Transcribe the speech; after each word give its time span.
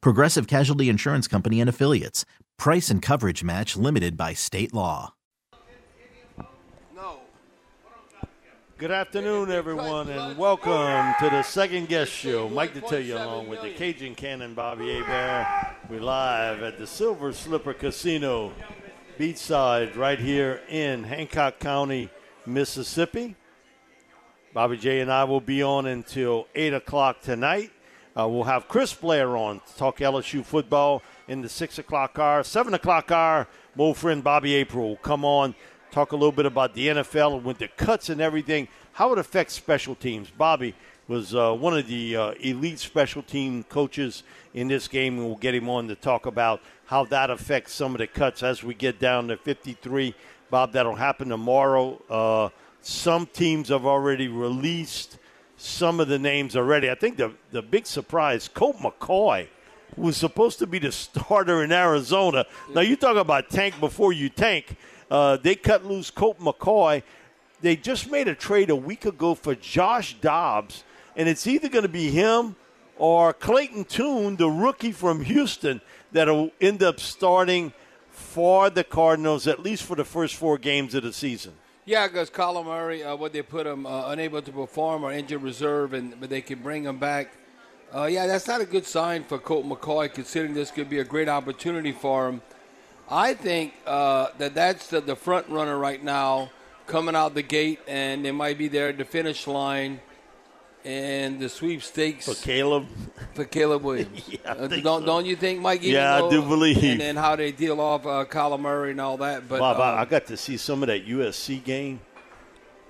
Progressive 0.00 0.46
Casualty 0.46 0.88
Insurance 0.88 1.28
Company 1.28 1.60
and 1.60 1.68
Affiliates. 1.68 2.24
Price 2.58 2.90
and 2.90 3.00
coverage 3.00 3.44
match 3.44 3.76
limited 3.76 4.16
by 4.16 4.32
state 4.34 4.74
law. 4.74 5.14
Good 8.78 8.92
afternoon, 8.92 9.50
everyone, 9.50 10.08
and 10.08 10.38
welcome 10.38 11.12
to 11.18 11.30
the 11.30 11.42
second 11.42 11.88
guest 11.88 12.12
show. 12.12 12.48
Mike 12.48 12.74
Detillier 12.74 13.20
along 13.20 13.48
with 13.48 13.60
the 13.60 13.70
Cajun 13.70 14.14
Cannon 14.14 14.54
Bobby 14.54 14.94
Hebert. 14.94 15.74
We're 15.90 16.00
live 16.00 16.62
at 16.62 16.78
the 16.78 16.86
Silver 16.86 17.32
Slipper 17.32 17.74
Casino, 17.74 18.52
beachside, 19.18 19.96
right 19.96 20.20
here 20.20 20.60
in 20.68 21.02
Hancock 21.02 21.58
County, 21.58 22.08
Mississippi. 22.46 23.34
Bobby 24.54 24.76
J 24.76 25.00
and 25.00 25.10
I 25.10 25.24
will 25.24 25.40
be 25.40 25.60
on 25.60 25.86
until 25.86 26.46
8 26.54 26.74
o'clock 26.74 27.20
tonight. 27.20 27.72
Uh, 28.18 28.26
we'll 28.26 28.44
have 28.44 28.66
Chris 28.66 28.92
Blair 28.92 29.36
on 29.36 29.60
to 29.60 29.76
talk 29.76 29.98
LSU 29.98 30.44
football 30.44 31.02
in 31.28 31.40
the 31.40 31.48
6 31.48 31.78
o'clock 31.78 32.18
hour. 32.18 32.42
7 32.42 32.74
o'clock 32.74 33.12
hour, 33.12 33.46
my 33.76 33.84
old 33.84 33.96
friend 33.96 34.24
Bobby 34.24 34.54
April 34.54 34.88
will 34.88 34.96
come 34.96 35.24
on 35.24 35.54
talk 35.90 36.12
a 36.12 36.16
little 36.16 36.32
bit 36.32 36.46
about 36.46 36.74
the 36.74 36.88
NFL 36.88 37.36
and 37.36 37.44
with 37.44 37.58
the 37.58 37.68
cuts 37.68 38.08
and 38.08 38.20
everything, 38.20 38.68
how 38.92 39.12
it 39.12 39.18
affects 39.18 39.54
special 39.54 39.94
teams. 39.94 40.30
Bobby 40.30 40.74
was 41.06 41.34
uh, 41.34 41.52
one 41.52 41.76
of 41.76 41.86
the 41.86 42.16
uh, 42.16 42.30
elite 42.40 42.78
special 42.78 43.22
team 43.22 43.64
coaches 43.64 44.22
in 44.52 44.68
this 44.68 44.88
game, 44.88 45.18
and 45.18 45.26
we'll 45.26 45.36
get 45.36 45.54
him 45.54 45.68
on 45.68 45.88
to 45.88 45.94
talk 45.94 46.26
about 46.26 46.60
how 46.86 47.04
that 47.06 47.30
affects 47.30 47.72
some 47.72 47.92
of 47.94 47.98
the 47.98 48.06
cuts 48.06 48.42
as 48.42 48.62
we 48.62 48.74
get 48.74 48.98
down 48.98 49.28
to 49.28 49.36
53. 49.36 50.14
Bob, 50.50 50.72
that'll 50.72 50.94
happen 50.94 51.28
tomorrow. 51.28 52.00
Uh, 52.10 52.48
some 52.82 53.26
teams 53.26 53.68
have 53.68 53.86
already 53.86 54.28
released 54.28 55.17
some 55.58 56.00
of 56.00 56.08
the 56.08 56.18
names 56.18 56.56
already. 56.56 56.88
I 56.88 56.94
think 56.94 57.18
the, 57.18 57.32
the 57.50 57.60
big 57.60 57.86
surprise, 57.86 58.48
Colt 58.48 58.76
McCoy, 58.78 59.48
was 59.96 60.16
supposed 60.16 60.60
to 60.60 60.66
be 60.66 60.78
the 60.78 60.92
starter 60.92 61.62
in 61.64 61.72
Arizona. 61.72 62.46
Now, 62.72 62.80
you 62.80 62.96
talk 62.96 63.16
about 63.16 63.50
tank 63.50 63.78
before 63.80 64.12
you 64.12 64.28
tank. 64.28 64.76
Uh, 65.10 65.36
they 65.36 65.56
cut 65.56 65.84
loose 65.84 66.10
Colt 66.10 66.38
McCoy. 66.38 67.02
They 67.60 67.74
just 67.74 68.10
made 68.10 68.28
a 68.28 68.34
trade 68.34 68.70
a 68.70 68.76
week 68.76 69.04
ago 69.04 69.34
for 69.34 69.56
Josh 69.56 70.14
Dobbs, 70.20 70.84
and 71.16 71.28
it's 71.28 71.46
either 71.46 71.68
going 71.68 71.82
to 71.82 71.88
be 71.88 72.10
him 72.10 72.54
or 72.96 73.32
Clayton 73.32 73.84
Tune, 73.84 74.36
the 74.36 74.48
rookie 74.48 74.92
from 74.92 75.24
Houston, 75.24 75.80
that'll 76.12 76.50
end 76.60 76.82
up 76.82 77.00
starting 77.00 77.72
for 78.10 78.70
the 78.70 78.84
Cardinals 78.84 79.46
at 79.46 79.60
least 79.60 79.84
for 79.84 79.96
the 79.96 80.04
first 80.04 80.34
four 80.34 80.58
games 80.58 80.94
of 80.94 81.02
the 81.02 81.12
season. 81.12 81.54
Yeah, 81.88 82.06
because 82.06 82.28
Kyler 82.28 82.66
Murray, 82.66 83.02
uh, 83.02 83.16
what 83.16 83.32
they 83.32 83.40
put 83.40 83.66
him 83.66 83.86
uh, 83.86 84.10
unable 84.10 84.42
to 84.42 84.52
perform 84.52 85.04
or 85.04 85.10
injured 85.10 85.40
reserve, 85.40 85.94
and 85.94 86.20
but 86.20 86.28
they 86.28 86.42
can 86.42 86.58
bring 86.58 86.84
him 86.84 86.98
back. 86.98 87.32
Uh, 87.94 88.04
yeah, 88.04 88.26
that's 88.26 88.46
not 88.46 88.60
a 88.60 88.66
good 88.66 88.84
sign 88.84 89.24
for 89.24 89.38
Colt 89.38 89.64
McCoy, 89.64 90.12
considering 90.12 90.52
this 90.52 90.70
could 90.70 90.90
be 90.90 90.98
a 90.98 91.04
great 91.04 91.30
opportunity 91.30 91.92
for 91.92 92.28
him. 92.28 92.42
I 93.10 93.32
think 93.32 93.72
uh, 93.86 94.26
that 94.36 94.54
that's 94.54 94.88
the, 94.88 95.00
the, 95.00 95.16
front 95.16 95.48
runner 95.48 95.78
right 95.78 96.04
now, 96.04 96.50
coming 96.86 97.16
out 97.16 97.34
the 97.34 97.40
gate, 97.40 97.80
and 97.88 98.22
they 98.22 98.32
might 98.32 98.58
be 98.58 98.68
there 98.68 98.90
at 98.90 98.98
the 98.98 99.06
finish 99.06 99.46
line. 99.46 99.98
And 100.84 101.40
the 101.40 101.48
sweepstakes 101.48 102.24
for 102.24 102.34
Caleb, 102.34 102.86
for 103.34 103.44
Caleb 103.44 103.82
Williams. 103.82 104.28
yeah, 104.28 104.38
uh, 104.52 104.68
don't 104.68 105.00
so. 105.00 105.06
don't 105.06 105.26
you 105.26 105.36
think, 105.36 105.60
Mike? 105.60 105.82
yeah, 105.82 106.18
though, 106.18 106.28
I 106.28 106.30
do 106.30 106.42
believe. 106.42 106.82
And 106.82 107.00
then 107.00 107.16
how 107.16 107.36
they 107.36 107.52
deal 107.52 107.80
off 107.80 108.06
uh, 108.06 108.24
Kyler 108.24 108.60
Murray 108.60 108.92
and 108.92 109.00
all 109.00 109.16
that. 109.18 109.48
But 109.48 109.58
Bob, 109.58 109.76
um, 109.76 109.98
I 109.98 110.04
got 110.04 110.26
to 110.26 110.36
see 110.36 110.56
some 110.56 110.82
of 110.82 110.86
that 110.86 111.06
USC 111.06 111.62
game. 111.62 112.00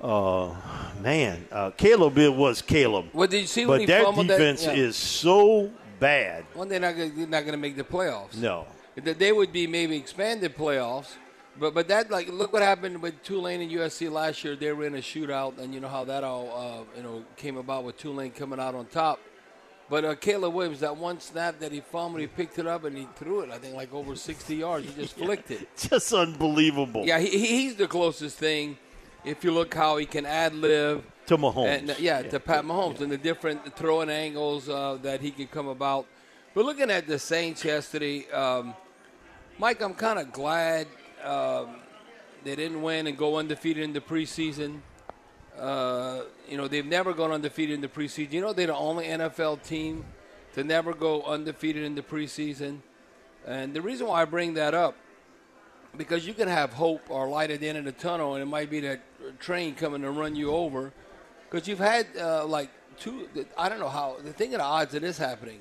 Uh, 0.01 0.55
man, 1.01 1.49
uh, 1.51 1.71
Caleb 1.71 2.19
it 2.19 2.33
was 2.33 2.63
Caleb. 2.63 3.07
What 3.13 3.31
did 3.31 3.41
you 3.41 3.47
see? 3.47 3.65
But 3.65 3.87
that 3.87 4.15
defense 4.15 4.65
that, 4.65 4.77
yeah. 4.77 4.85
is 4.85 4.97
so 4.97 5.73
bad. 5.99 6.45
Well, 6.55 6.67
they're 6.67 6.79
not 6.79 6.93
gonna, 6.97 7.11
they're 7.11 7.27
not 7.27 7.41
going 7.41 7.53
to 7.53 7.59
make 7.59 7.77
the 7.77 7.85
playoffs. 7.85 8.37
No, 8.37 8.67
that 8.97 9.19
they 9.19 9.33
would 9.33 9.53
be 9.53 9.67
maybe 9.67 9.97
expanded 9.97 10.57
playoffs. 10.57 11.15
But 11.59 11.75
but 11.75 11.89
that 11.89 12.11
like 12.11 12.29
look 12.29 12.53
what 12.53 12.63
happened 12.63 13.03
with 13.03 13.23
Tulane 13.23 13.61
and 13.61 13.71
USC 13.71 14.11
last 14.11 14.45
year. 14.45 14.55
They 14.55 14.73
were 14.73 14.87
in 14.87 14.95
a 14.95 14.99
shootout, 14.99 15.59
and 15.59 15.75
you 15.75 15.81
know 15.81 15.89
how 15.89 16.05
that 16.05 16.25
all 16.25 16.87
uh, 16.87 16.97
you 16.97 17.03
know 17.03 17.25
came 17.37 17.57
about 17.57 17.85
with 17.85 17.97
Tulane 17.97 18.31
coming 18.31 18.61
out 18.61 18.75
on 18.75 18.87
top. 18.87 19.21
But 19.91 20.05
uh, 20.05 20.15
Caleb 20.17 20.53
Williams, 20.53 20.81
that 20.81 20.97
one 20.97 21.19
snap 21.19 21.61
that 21.61 21.73
he 21.73 21.81
fumbled, 21.81 22.21
he 22.21 22.27
picked 22.27 22.59
it 22.59 22.67
up 22.67 22.85
and 22.85 22.97
he 22.97 23.09
threw 23.17 23.41
it. 23.41 23.51
I 23.51 23.57
think 23.57 23.75
like 23.75 23.93
over 23.95 24.15
60 24.15 24.55
yards. 24.55 24.87
He 24.87 25.01
just 25.01 25.17
flicked 25.17 25.51
it. 25.51 25.67
Just 25.77 26.13
unbelievable. 26.13 27.07
Yeah, 27.07 27.19
he, 27.19 27.39
he's 27.39 27.77
the 27.77 27.89
closest 27.89 28.37
thing. 28.37 28.77
If 29.25 29.43
you 29.45 29.51
look 29.51 29.73
how 29.73 29.97
he 29.97 30.05
can 30.05 30.27
ad 30.27 30.55
lib 30.55 31.05
to 31.27 31.39
Mahomes, 31.39 31.79
and, 31.79 31.91
uh, 31.91 31.95
yeah, 31.99 32.21
yeah, 32.21 32.29
to 32.29 32.39
Pat 32.39 32.65
Mahomes, 32.65 33.01
and 33.01 33.11
the 33.11 33.17
different 33.17 33.77
throwing 33.77 34.11
angles 34.11 34.69
uh, 34.69 34.99
that 35.03 35.23
he 35.23 35.31
can 35.31 35.47
come 35.47 35.69
about. 35.69 36.07
But 36.55 36.67
looking 36.67 36.91
at 36.91 37.07
the 37.07 37.19
Saints 37.19 37.65
yesterday. 37.65 38.31
Um, 38.31 38.75
Mike, 39.61 39.83
I'm 39.83 39.95
kind 39.95 40.21
of 40.21 40.31
glad 40.31 40.87
um, 41.25 41.77
they 42.45 42.57
didn't 42.57 42.83
win 42.83 43.07
and 43.07 43.17
go 43.17 43.37
undefeated 43.37 43.83
in 43.83 43.93
the 43.93 44.01
preseason. 44.01 44.81
Uh, 45.59 46.23
you 46.49 46.57
know, 46.57 46.69
they've 46.69 46.87
never 46.87 47.13
gone 47.13 47.33
undefeated 47.33 47.75
in 47.75 47.81
the 47.81 47.89
preseason. 47.89 48.33
You 48.33 48.41
know, 48.41 48.53
they're 48.53 48.69
the 48.69 48.77
only 48.77 49.07
NFL 49.07 49.63
team 49.63 50.05
to 50.55 50.63
never 50.65 50.95
go 50.95 51.23
undefeated 51.23 51.83
in 51.83 51.95
the 51.95 52.03
preseason. 52.03 52.79
And 53.47 53.75
the 53.75 53.83
reason 53.83 54.07
why 54.07 54.23
I 54.23 54.25
bring 54.25 54.55
that 54.55 54.75
up, 54.75 54.95
because 55.97 56.27
you 56.27 56.35
can 56.35 56.49
have 56.49 56.73
hope 56.73 57.03
or 57.09 57.29
light 57.29 57.51
at 57.51 57.61
the 57.61 57.69
end 57.69 57.79
of 57.79 57.85
the 57.85 57.93
tunnel, 57.93 58.35
and 58.35 58.43
it 58.43 58.47
might 58.47 58.71
be 58.71 58.81
that 58.81 59.01
train 59.41 59.75
coming 59.75 60.03
to 60.03 60.11
run 60.11 60.37
you 60.37 60.53
over. 60.53 60.93
Because 61.51 61.67
you've 61.67 61.79
had 61.79 62.07
uh, 62.21 62.47
like 62.47 62.71
two, 62.99 63.29
I 63.57 63.69
don't 63.69 63.81
know 63.81 63.89
how, 63.89 64.17
the 64.23 64.33
thing 64.33 64.55
of 64.55 64.59
the 64.59 64.65
odds 64.65 64.95
of 64.95 65.03
this 65.03 65.19
happening 65.19 65.61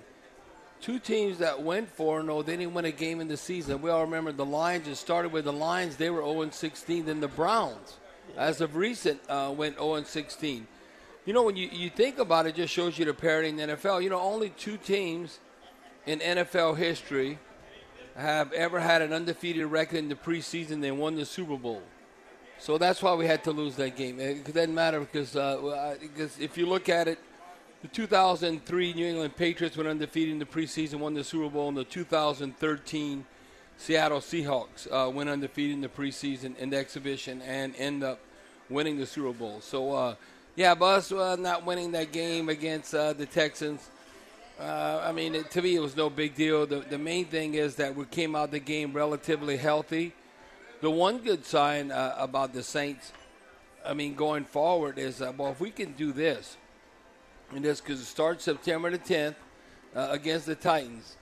two 0.81 0.99
teams 0.99 1.39
that 1.39 1.61
went 1.61 1.89
4 1.89 2.21
0, 2.21 2.41
they 2.43 2.57
didn't 2.57 2.73
win 2.73 2.85
a 2.85 2.91
game 2.91 3.21
in 3.21 3.27
the 3.27 3.37
season. 3.37 3.81
We 3.81 3.89
all 3.89 4.05
remember 4.05 4.31
the 4.31 4.45
Lions. 4.45 4.87
It 4.87 4.95
started 4.95 5.31
with 5.31 5.45
the 5.45 5.53
Lions, 5.53 5.95
they 5.95 6.09
were 6.09 6.21
0 6.21 6.49
16. 6.49 7.05
Then 7.05 7.19
the 7.19 7.27
Browns, 7.27 7.97
as 8.37 8.61
of 8.61 8.75
recent, 8.75 9.19
uh, 9.29 9.53
went 9.55 9.77
0 9.77 10.03
16. 10.03 10.67
You 11.25 11.33
know, 11.33 11.43
when 11.43 11.57
you, 11.57 11.67
you 11.71 11.89
think 11.89 12.19
about 12.19 12.45
it, 12.45 12.49
it 12.49 12.55
just 12.55 12.73
shows 12.73 12.97
you 12.97 13.05
the 13.05 13.13
parity 13.13 13.49
in 13.49 13.57
the 13.57 13.63
NFL. 13.63 14.01
You 14.01 14.09
know, 14.09 14.19
only 14.19 14.49
two 14.51 14.77
teams 14.77 15.39
in 16.05 16.19
NFL 16.19 16.77
history 16.77 17.37
have 18.15 18.53
ever 18.53 18.79
had 18.79 19.01
an 19.01 19.13
undefeated 19.13 19.65
record 19.67 19.97
in 19.97 20.09
the 20.09 20.15
preseason. 20.15 20.81
They 20.81 20.91
won 20.91 21.15
the 21.15 21.25
Super 21.25 21.57
Bowl. 21.57 21.81
So 22.59 22.77
that's 22.77 23.03
why 23.03 23.13
we 23.13 23.27
had 23.27 23.43
to 23.43 23.51
lose 23.51 23.75
that 23.75 23.95
game. 23.95 24.19
It 24.19 24.51
doesn't 24.51 24.73
matter 24.73 24.99
because, 24.99 25.35
uh, 25.35 25.95
because 25.99 26.39
if 26.39 26.57
you 26.57 26.65
look 26.65 26.89
at 26.89 27.07
it, 27.07 27.19
the 27.81 27.87
2003 27.89 28.93
New 28.93 29.05
England 29.05 29.35
Patriots 29.35 29.77
went 29.77 29.87
undefeated 29.87 30.31
in 30.31 30.39
the 30.39 30.45
preseason, 30.45 30.95
won 30.95 31.13
the 31.13 31.23
Super 31.23 31.49
Bowl, 31.49 31.67
and 31.67 31.77
the 31.77 31.83
2013 31.83 33.25
Seattle 33.77 34.19
Seahawks 34.19 34.87
uh, 34.91 35.09
went 35.11 35.29
undefeated 35.29 35.75
in 35.75 35.81
the 35.81 35.87
preseason 35.87 36.57
in 36.57 36.71
the 36.71 36.77
exhibition 36.77 37.41
and 37.43 37.75
end 37.77 38.03
up 38.03 38.19
winning 38.69 38.97
the 38.97 39.05
Super 39.05 39.31
Bowl. 39.31 39.61
So, 39.61 39.93
uh, 39.93 40.15
yeah, 40.55 40.73
Bus 40.73 41.11
uh, 41.11 41.35
not 41.35 41.67
winning 41.67 41.91
that 41.91 42.11
game 42.11 42.49
against 42.49 42.95
uh, 42.95 43.13
the 43.13 43.27
Texans. 43.27 43.87
Uh, 44.59 45.03
I 45.05 45.11
mean, 45.11 45.35
it, 45.35 45.51
to 45.51 45.61
me, 45.61 45.75
it 45.75 45.79
was 45.79 45.95
no 45.95 46.09
big 46.09 46.33
deal. 46.33 46.65
The, 46.65 46.79
the 46.79 46.97
main 46.97 47.25
thing 47.25 47.53
is 47.53 47.75
that 47.75 47.95
we 47.95 48.05
came 48.05 48.35
out 48.35 48.49
the 48.49 48.59
game 48.59 48.91
relatively 48.91 49.55
healthy. 49.55 50.13
The 50.81 50.89
one 50.89 51.19
good 51.19 51.45
sign 51.45 51.91
uh, 51.91 52.15
about 52.17 52.53
the 52.53 52.63
Saints, 52.63 53.11
I 53.85 53.93
mean, 53.93 54.15
going 54.15 54.45
forward 54.45 54.97
is, 54.97 55.19
well, 55.19 55.51
if 55.51 55.59
we 55.59 55.69
can 55.69 55.91
do 55.91 56.11
this– 56.11 56.57
and 57.53 57.63
this 57.63 57.81
because 57.81 58.01
it 58.01 58.05
starts 58.05 58.43
September 58.43 58.89
the 58.91 58.99
10th 58.99 59.35
uh, 59.95 60.07
against 60.11 60.45
the 60.45 60.55
Titans. 60.55 61.15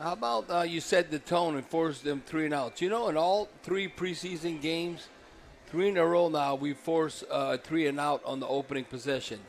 How 0.00 0.12
about 0.12 0.50
uh, 0.50 0.62
you 0.62 0.80
set 0.80 1.10
the 1.10 1.18
tone 1.18 1.56
and 1.56 1.64
force 1.64 2.00
them 2.00 2.22
three 2.26 2.44
and 2.44 2.54
outs? 2.54 2.82
You 2.82 2.90
know, 2.90 3.08
in 3.08 3.16
all 3.16 3.48
three 3.62 3.88
preseason 3.88 4.60
games, 4.60 5.08
three 5.68 5.88
in 5.88 5.96
a 5.96 6.06
row 6.06 6.28
now, 6.28 6.54
we 6.54 6.74
force 6.74 7.24
uh, 7.30 7.56
three 7.56 7.86
and 7.86 7.98
out 7.98 8.22
on 8.24 8.38
the 8.38 8.46
opening 8.46 8.84
possession. 8.84 9.40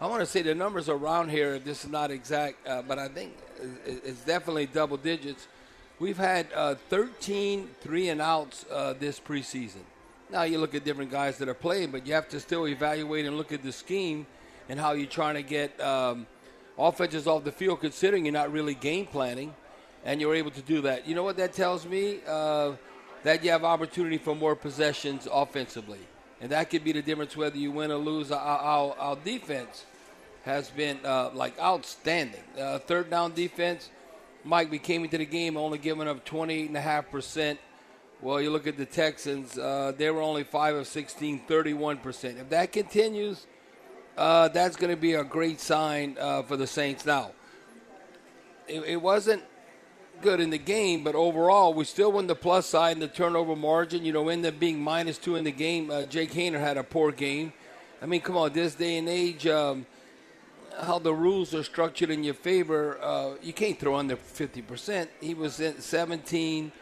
I 0.00 0.08
want 0.08 0.20
to 0.20 0.26
say 0.26 0.42
the 0.42 0.54
numbers 0.54 0.88
around 0.88 1.30
here. 1.30 1.58
This 1.60 1.84
is 1.84 1.90
not 1.90 2.10
exact, 2.10 2.66
uh, 2.66 2.82
but 2.82 2.98
I 2.98 3.06
think 3.08 3.34
it's 3.86 4.20
definitely 4.24 4.66
double 4.66 4.96
digits. 4.96 5.46
We've 6.00 6.18
had 6.18 6.48
uh, 6.54 6.74
13 6.90 7.68
three 7.80 8.08
and 8.08 8.20
outs 8.20 8.66
uh, 8.70 8.94
this 8.98 9.20
preseason. 9.20 9.84
Now 10.30 10.42
you 10.42 10.58
look 10.58 10.74
at 10.74 10.84
different 10.84 11.12
guys 11.12 11.38
that 11.38 11.48
are 11.48 11.54
playing, 11.54 11.92
but 11.92 12.04
you 12.04 12.14
have 12.14 12.28
to 12.30 12.40
still 12.40 12.66
evaluate 12.66 13.26
and 13.26 13.36
look 13.36 13.52
at 13.52 13.62
the 13.62 13.70
scheme 13.70 14.26
and 14.68 14.78
how 14.78 14.92
you're 14.92 15.06
trying 15.06 15.34
to 15.34 15.42
get 15.42 15.78
um, 15.80 16.26
offenses 16.78 17.26
off 17.26 17.44
the 17.44 17.52
field, 17.52 17.80
considering 17.80 18.24
you're 18.24 18.32
not 18.32 18.52
really 18.52 18.74
game 18.74 19.06
planning, 19.06 19.54
and 20.04 20.20
you're 20.20 20.34
able 20.34 20.50
to 20.50 20.62
do 20.62 20.82
that. 20.82 21.06
You 21.06 21.14
know 21.14 21.22
what 21.22 21.36
that 21.36 21.52
tells 21.52 21.86
me? 21.86 22.20
Uh, 22.26 22.72
that 23.22 23.42
you 23.42 23.50
have 23.50 23.64
opportunity 23.64 24.18
for 24.18 24.34
more 24.36 24.54
possessions 24.54 25.26
offensively, 25.30 26.00
and 26.40 26.50
that 26.50 26.68
could 26.68 26.84
be 26.84 26.92
the 26.92 27.02
difference 27.02 27.36
whether 27.36 27.56
you 27.56 27.70
win 27.70 27.90
or 27.90 27.96
lose. 27.96 28.30
Our, 28.30 28.38
our, 28.38 28.96
our 28.98 29.16
defense 29.16 29.86
has 30.44 30.68
been 30.70 30.98
uh, 31.04 31.30
like 31.32 31.58
outstanding. 31.58 32.44
Uh, 32.58 32.78
third 32.78 33.10
down 33.10 33.32
defense, 33.32 33.90
Mike, 34.44 34.70
we 34.70 34.78
came 34.78 35.04
into 35.04 35.16
the 35.16 35.24
game 35.24 35.56
only 35.56 35.78
giving 35.78 36.06
up 36.06 36.24
28.5%. 36.26 37.56
Well, 38.20 38.40
you 38.40 38.50
look 38.50 38.66
at 38.66 38.76
the 38.76 38.86
Texans, 38.86 39.58
uh, 39.58 39.92
they 39.96 40.10
were 40.10 40.20
only 40.20 40.44
5 40.44 40.76
of 40.76 40.86
16, 40.86 41.42
31%. 41.48 42.40
If 42.40 42.50
that 42.50 42.72
continues, 42.72 43.46
uh, 44.16 44.48
that's 44.48 44.76
going 44.76 44.90
to 44.90 45.00
be 45.00 45.14
a 45.14 45.24
great 45.24 45.60
sign 45.60 46.16
uh, 46.20 46.42
for 46.42 46.56
the 46.56 46.66
Saints. 46.66 47.04
Now, 47.04 47.32
it, 48.68 48.82
it, 48.84 49.02
wasn't 49.02 49.42
good 50.22 50.40
in 50.40 50.50
the 50.50 50.58
game, 50.58 51.02
but 51.02 51.14
overall, 51.14 51.74
we 51.74 51.84
still 51.84 52.12
won 52.12 52.26
the 52.26 52.34
plus 52.34 52.66
side 52.66 52.92
in 52.92 53.00
the 53.00 53.08
turnover 53.08 53.56
margin. 53.56 54.04
You 54.04 54.12
know, 54.12 54.28
end 54.28 54.46
up 54.46 54.58
being 54.58 54.80
minus 54.80 55.18
two 55.18 55.36
in 55.36 55.44
the 55.44 55.52
game. 55.52 55.90
Uh, 55.90 56.02
Jake 56.02 56.32
Haener 56.32 56.60
had 56.60 56.76
a 56.76 56.84
poor 56.84 57.10
game. 57.10 57.52
I 58.00 58.06
mean, 58.06 58.20
come 58.20 58.36
on, 58.36 58.52
this 58.52 58.74
day 58.74 58.98
and 58.98 59.08
age, 59.08 59.46
um, 59.46 59.86
how 60.80 60.98
the 60.98 61.14
rules 61.14 61.54
are 61.54 61.62
structured 61.62 62.10
in 62.10 62.22
your 62.22 62.34
favor, 62.34 62.98
uh, 63.02 63.34
you 63.42 63.52
can't 63.52 63.78
throw 63.78 63.96
under 63.96 64.16
50%. 64.16 65.08
He 65.20 65.34
was 65.34 65.60
at 65.60 65.82
17 65.82 66.72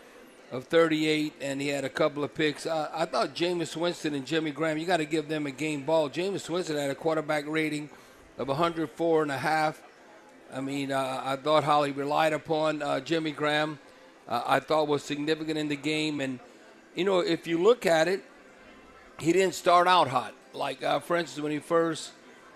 of 0.52 0.64
38, 0.64 1.32
and 1.40 1.62
he 1.62 1.68
had 1.68 1.84
a 1.84 1.88
couple 1.88 2.22
of 2.22 2.34
picks. 2.34 2.66
Uh, 2.66 2.90
I 2.92 3.06
thought 3.06 3.34
Jameis 3.34 3.74
Winston 3.74 4.14
and 4.14 4.26
Jimmy 4.26 4.50
Graham, 4.50 4.76
you 4.76 4.84
got 4.84 4.98
to 4.98 5.06
give 5.06 5.26
them 5.26 5.46
a 5.46 5.50
game 5.50 5.82
ball. 5.82 6.10
Jameis 6.10 6.48
Winston 6.48 6.76
had 6.76 6.90
a 6.90 6.94
quarterback 6.94 7.44
rating 7.48 7.88
of 8.36 8.48
104 8.48 9.22
and 9.22 9.32
a 9.32 9.38
half. 9.38 9.82
I 10.52 10.60
mean, 10.60 10.92
uh, 10.92 11.22
I 11.24 11.36
thought 11.36 11.64
how 11.64 11.84
he 11.84 11.92
relied 11.92 12.34
upon 12.34 12.82
uh, 12.82 13.00
Jimmy 13.00 13.30
Graham. 13.30 13.78
Uh, 14.28 14.42
I 14.46 14.60
thought 14.60 14.88
was 14.88 15.02
significant 15.02 15.56
in 15.56 15.68
the 15.68 15.76
game, 15.76 16.20
and 16.20 16.38
you 16.94 17.04
know, 17.04 17.20
if 17.20 17.46
you 17.46 17.56
look 17.56 17.86
at 17.86 18.06
it, 18.06 18.22
he 19.18 19.32
didn't 19.32 19.54
start 19.54 19.88
out 19.88 20.08
hot. 20.08 20.34
Like, 20.52 20.82
uh, 20.84 21.00
for 21.00 21.16
instance, 21.16 21.42
when 21.42 21.52
he 21.52 21.60
first 21.60 22.12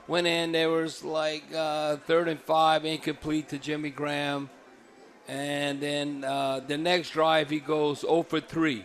went 0.07 0.27
in, 0.27 0.53
there 0.53 0.69
was 0.69 1.03
like 1.03 1.45
uh, 1.55 1.97
third 2.07 2.29
and 2.29 2.39
five, 2.39 2.85
incomplete 2.85 3.49
to 3.49 3.59
Jimmy 3.59 3.89
Graham. 3.89 4.51
And 5.29 5.81
then 5.81 6.25
uh, 6.25 6.61
the 6.61 6.79
next 6.79 7.11
drive, 7.11 7.51
he 7.51 7.59
goes 7.59 8.01
0 8.01 8.23
for 8.23 8.41
3. 8.41 8.85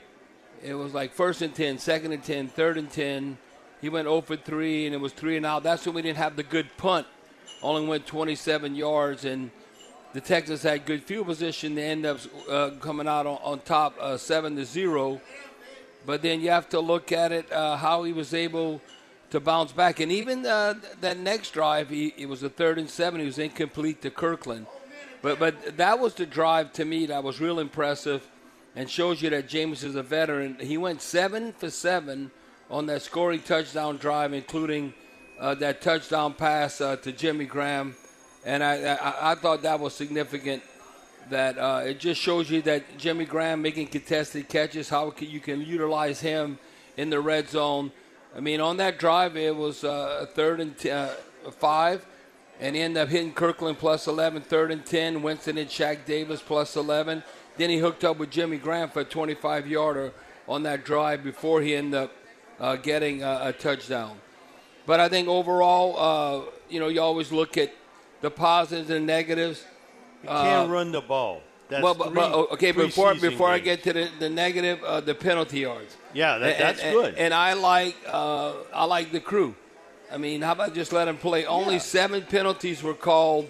It 0.64 0.74
was 0.74 0.94
like 0.94 1.14
first 1.14 1.42
and 1.42 1.54
10, 1.54 1.78
second 1.78 2.12
and 2.12 2.24
10, 2.24 2.48
third 2.50 2.78
and 2.78 2.90
10. 2.90 3.38
He 3.80 3.90
went 3.90 4.08
0 4.08 4.22
for 4.22 4.36
3, 4.36 4.86
and 4.88 4.96
it 4.96 5.00
was 5.00 5.14
3 5.14 5.38
and 5.38 5.46
out. 5.46 5.64
That's 5.64 5.86
when 5.86 5.96
we 5.96 6.02
didn't 6.02 6.18
have 6.18 6.36
the 6.36 6.44
good 6.44 6.68
punt. 6.78 7.08
Only 7.62 7.88
went 7.88 8.08
27 8.08 8.76
yards, 8.76 9.26
and 9.26 9.52
the 10.14 10.22
Texans 10.22 10.64
had 10.64 10.86
good 10.86 11.04
field 11.04 11.28
position. 11.28 11.76
They 11.76 11.90
end 11.90 12.06
up 12.06 12.20
uh, 12.50 12.72
coming 12.80 13.08
out 13.08 13.28
on, 13.28 13.38
on 13.44 13.60
top 13.60 13.96
uh, 14.00 14.18
7 14.18 14.56
to 14.56 14.66
0. 14.66 15.22
But 16.06 16.24
then 16.24 16.42
you 16.42 16.50
have 16.50 16.70
to 16.70 16.80
look 16.80 17.12
at 17.12 17.32
it 17.32 17.52
uh, 17.52 17.78
how 17.78 18.04
he 18.04 18.14
was 18.14 18.34
able 18.34 18.82
to 19.30 19.40
bounce 19.40 19.72
back. 19.72 20.00
And 20.00 20.12
even 20.12 20.46
uh, 20.46 20.76
that 21.02 21.18
next 21.18 21.52
drive, 21.52 21.90
he, 21.90 22.14
it 22.18 22.28
was 22.28 22.42
a 22.44 22.50
third 22.50 22.80
and 22.80 22.90
seven. 22.90 23.20
He 23.20 23.26
was 23.26 23.38
incomplete 23.38 24.02
to 24.02 24.10
Kirkland. 24.10 24.66
But 25.22 25.40
but 25.40 25.78
that 25.78 26.00
was 26.00 26.14
the 26.14 26.26
drive 26.26 26.74
to 26.74 26.86
me 26.86 27.08
that 27.08 27.24
was 27.24 27.40
real 27.40 27.60
impressive, 27.60 28.28
and 28.76 28.90
shows 28.90 29.22
you 29.22 29.30
that 29.32 29.48
Jameis 29.48 29.84
is 29.84 29.96
a 29.96 30.04
veteran. 30.04 30.58
He 30.60 30.78
went 30.78 31.02
seven 31.02 31.54
for 31.54 31.70
seven 31.70 32.32
on 32.70 32.86
that 32.88 33.02
scoring 33.02 33.42
touchdown 33.42 33.98
drive, 33.98 34.34
including 34.34 34.94
uh, 35.40 35.56
that 35.56 35.82
touchdown 35.82 36.34
pass 36.34 36.82
uh, 36.82 36.96
to 36.98 37.12
Jimmy 37.12 37.46
Graham, 37.46 37.96
and 38.46 38.64
I, 38.64 38.96
I, 38.96 39.32
I 39.32 39.36
thought 39.36 39.62
that 39.64 39.80
was 39.80 39.94
significant. 39.94 40.64
That 41.30 41.58
uh, 41.58 41.84
it 41.86 42.00
just 42.00 42.20
shows 42.20 42.50
you 42.50 42.62
that 42.64 42.98
Jimmy 42.98 43.26
Graham 43.26 43.62
making 43.62 43.88
contested 43.88 44.50
catches, 44.50 44.90
how 44.90 45.14
you 45.20 45.40
can 45.40 45.62
utilize 45.62 46.20
him 46.20 46.58
in 46.98 47.10
the 47.10 47.22
red 47.22 47.48
zone 47.48 47.92
I 48.36 48.40
mean, 48.40 48.62
on 48.62 48.78
that 48.78 48.98
drive, 48.98 49.36
it 49.36 49.56
was 49.56 49.84
uh, 49.84 50.26
third 50.34 50.62
and 50.62 50.78
t- 50.78 50.90
uh, 50.90 51.10
five, 51.60 52.06
and 52.62 52.76
he 52.76 52.82
ended 52.82 53.02
up 53.02 53.10
hitting 53.10 53.34
Kirkland 53.34 53.80
plus 53.80 54.08
11, 54.08 54.44
third 54.44 54.72
and 54.72 54.86
10. 54.86 55.24
Winston 55.24 55.58
and 55.58 55.68
Shaq 55.68 56.06
Davis 56.06 56.42
plus 56.42 56.76
11. 56.76 57.24
Then 57.58 57.70
he 57.72 57.80
hooked 57.80 58.04
up 58.04 58.18
with 58.18 58.30
Jimmy 58.30 58.58
Graham 58.58 58.90
for 58.90 59.02
a 59.02 59.04
25 59.04 59.68
yarder 59.68 60.14
on 60.48 60.64
that 60.64 60.86
drive 60.86 61.24
before 61.24 61.62
he 61.62 61.76
ended 61.76 61.96
up 61.96 62.12
uh, 62.60 62.76
getting 62.76 63.24
a, 63.24 63.40
a, 63.46 63.54
touchdown. 63.54 64.16
But 64.86 65.00
I 65.00 65.10
think 65.10 65.28
overall, 65.28 65.98
uh, 65.98 66.52
you 66.70 66.80
know, 66.80 66.88
you 66.88 67.02
always 67.02 67.32
look 67.32 67.58
at 67.58 67.74
the 68.22 68.30
positives 68.30 68.92
and 68.92 69.08
negatives. 69.08 69.66
You 70.22 70.30
can't 70.30 70.70
uh, 70.70 70.72
run 70.74 70.92
the 70.92 71.02
ball. 71.02 71.42
That's 71.70 71.84
well, 71.84 71.96
but, 71.96 72.14
but 72.14 72.34
okay, 72.52 72.72
before 72.72 73.16
before 73.16 73.58
games. 73.58 73.62
I 73.62 73.66
get 73.66 73.84
to 73.84 73.94
the, 73.94 74.10
the 74.20 74.30
negative, 74.30 74.84
uh, 74.84 75.02
the 75.02 75.16
penalty 75.16 75.62
yards. 75.62 75.96
Yeah, 76.14 76.38
that, 76.38 76.60
that's 76.60 76.82
and, 76.82 76.94
good. 76.94 77.16
And 77.16 77.34
I 77.34 77.54
like 77.54 77.96
uh, 78.08 78.54
I 78.74 78.86
like 78.86 79.12
the 79.12 79.22
crew. 79.22 79.56
I 80.12 80.18
mean, 80.18 80.42
how 80.42 80.52
about 80.52 80.74
just 80.74 80.92
let 80.92 81.06
them 81.06 81.18
play? 81.18 81.46
Only 81.46 81.80
seven 81.80 82.24
penalties 82.24 82.84
were 82.84 82.94
called. 82.94 83.50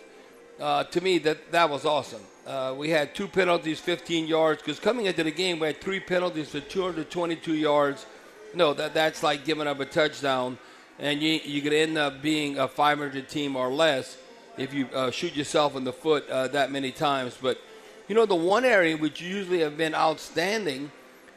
Uh, 0.59 0.83
to 0.85 1.01
me, 1.01 1.17
that 1.19 1.51
that 1.51 1.69
was 1.69 1.85
awesome. 1.85 2.21
Uh, 2.45 2.75
we 2.77 2.89
had 2.89 3.15
two 3.15 3.27
penalties, 3.27 3.79
15 3.79 4.27
yards. 4.27 4.61
Because 4.61 4.79
coming 4.79 5.07
into 5.07 5.23
the 5.23 5.31
game, 5.31 5.59
we 5.59 5.67
had 5.67 5.81
three 5.81 5.99
penalties 5.99 6.49
for 6.49 6.59
222 6.59 7.55
yards. 7.55 8.05
No, 8.53 8.73
that 8.73 8.93
that's 8.93 9.23
like 9.23 9.43
giving 9.43 9.65
up 9.65 9.79
a 9.79 9.85
touchdown, 9.85 10.57
and 10.99 11.21
you 11.21 11.39
you 11.43 11.61
could 11.61 11.73
end 11.73 11.97
up 11.97 12.21
being 12.21 12.59
a 12.59 12.67
500 12.67 13.27
team 13.27 13.55
or 13.55 13.71
less 13.71 14.17
if 14.57 14.73
you 14.73 14.87
uh, 14.93 15.09
shoot 15.09 15.35
yourself 15.35 15.75
in 15.75 15.83
the 15.83 15.93
foot 15.93 16.29
uh, 16.29 16.47
that 16.49 16.71
many 16.71 16.91
times. 16.91 17.37
But 17.41 17.59
you 18.07 18.13
know, 18.13 18.25
the 18.25 18.35
one 18.35 18.65
area 18.65 18.97
which 18.97 19.21
usually 19.21 19.59
have 19.61 19.77
been 19.77 19.95
outstanding 19.95 20.91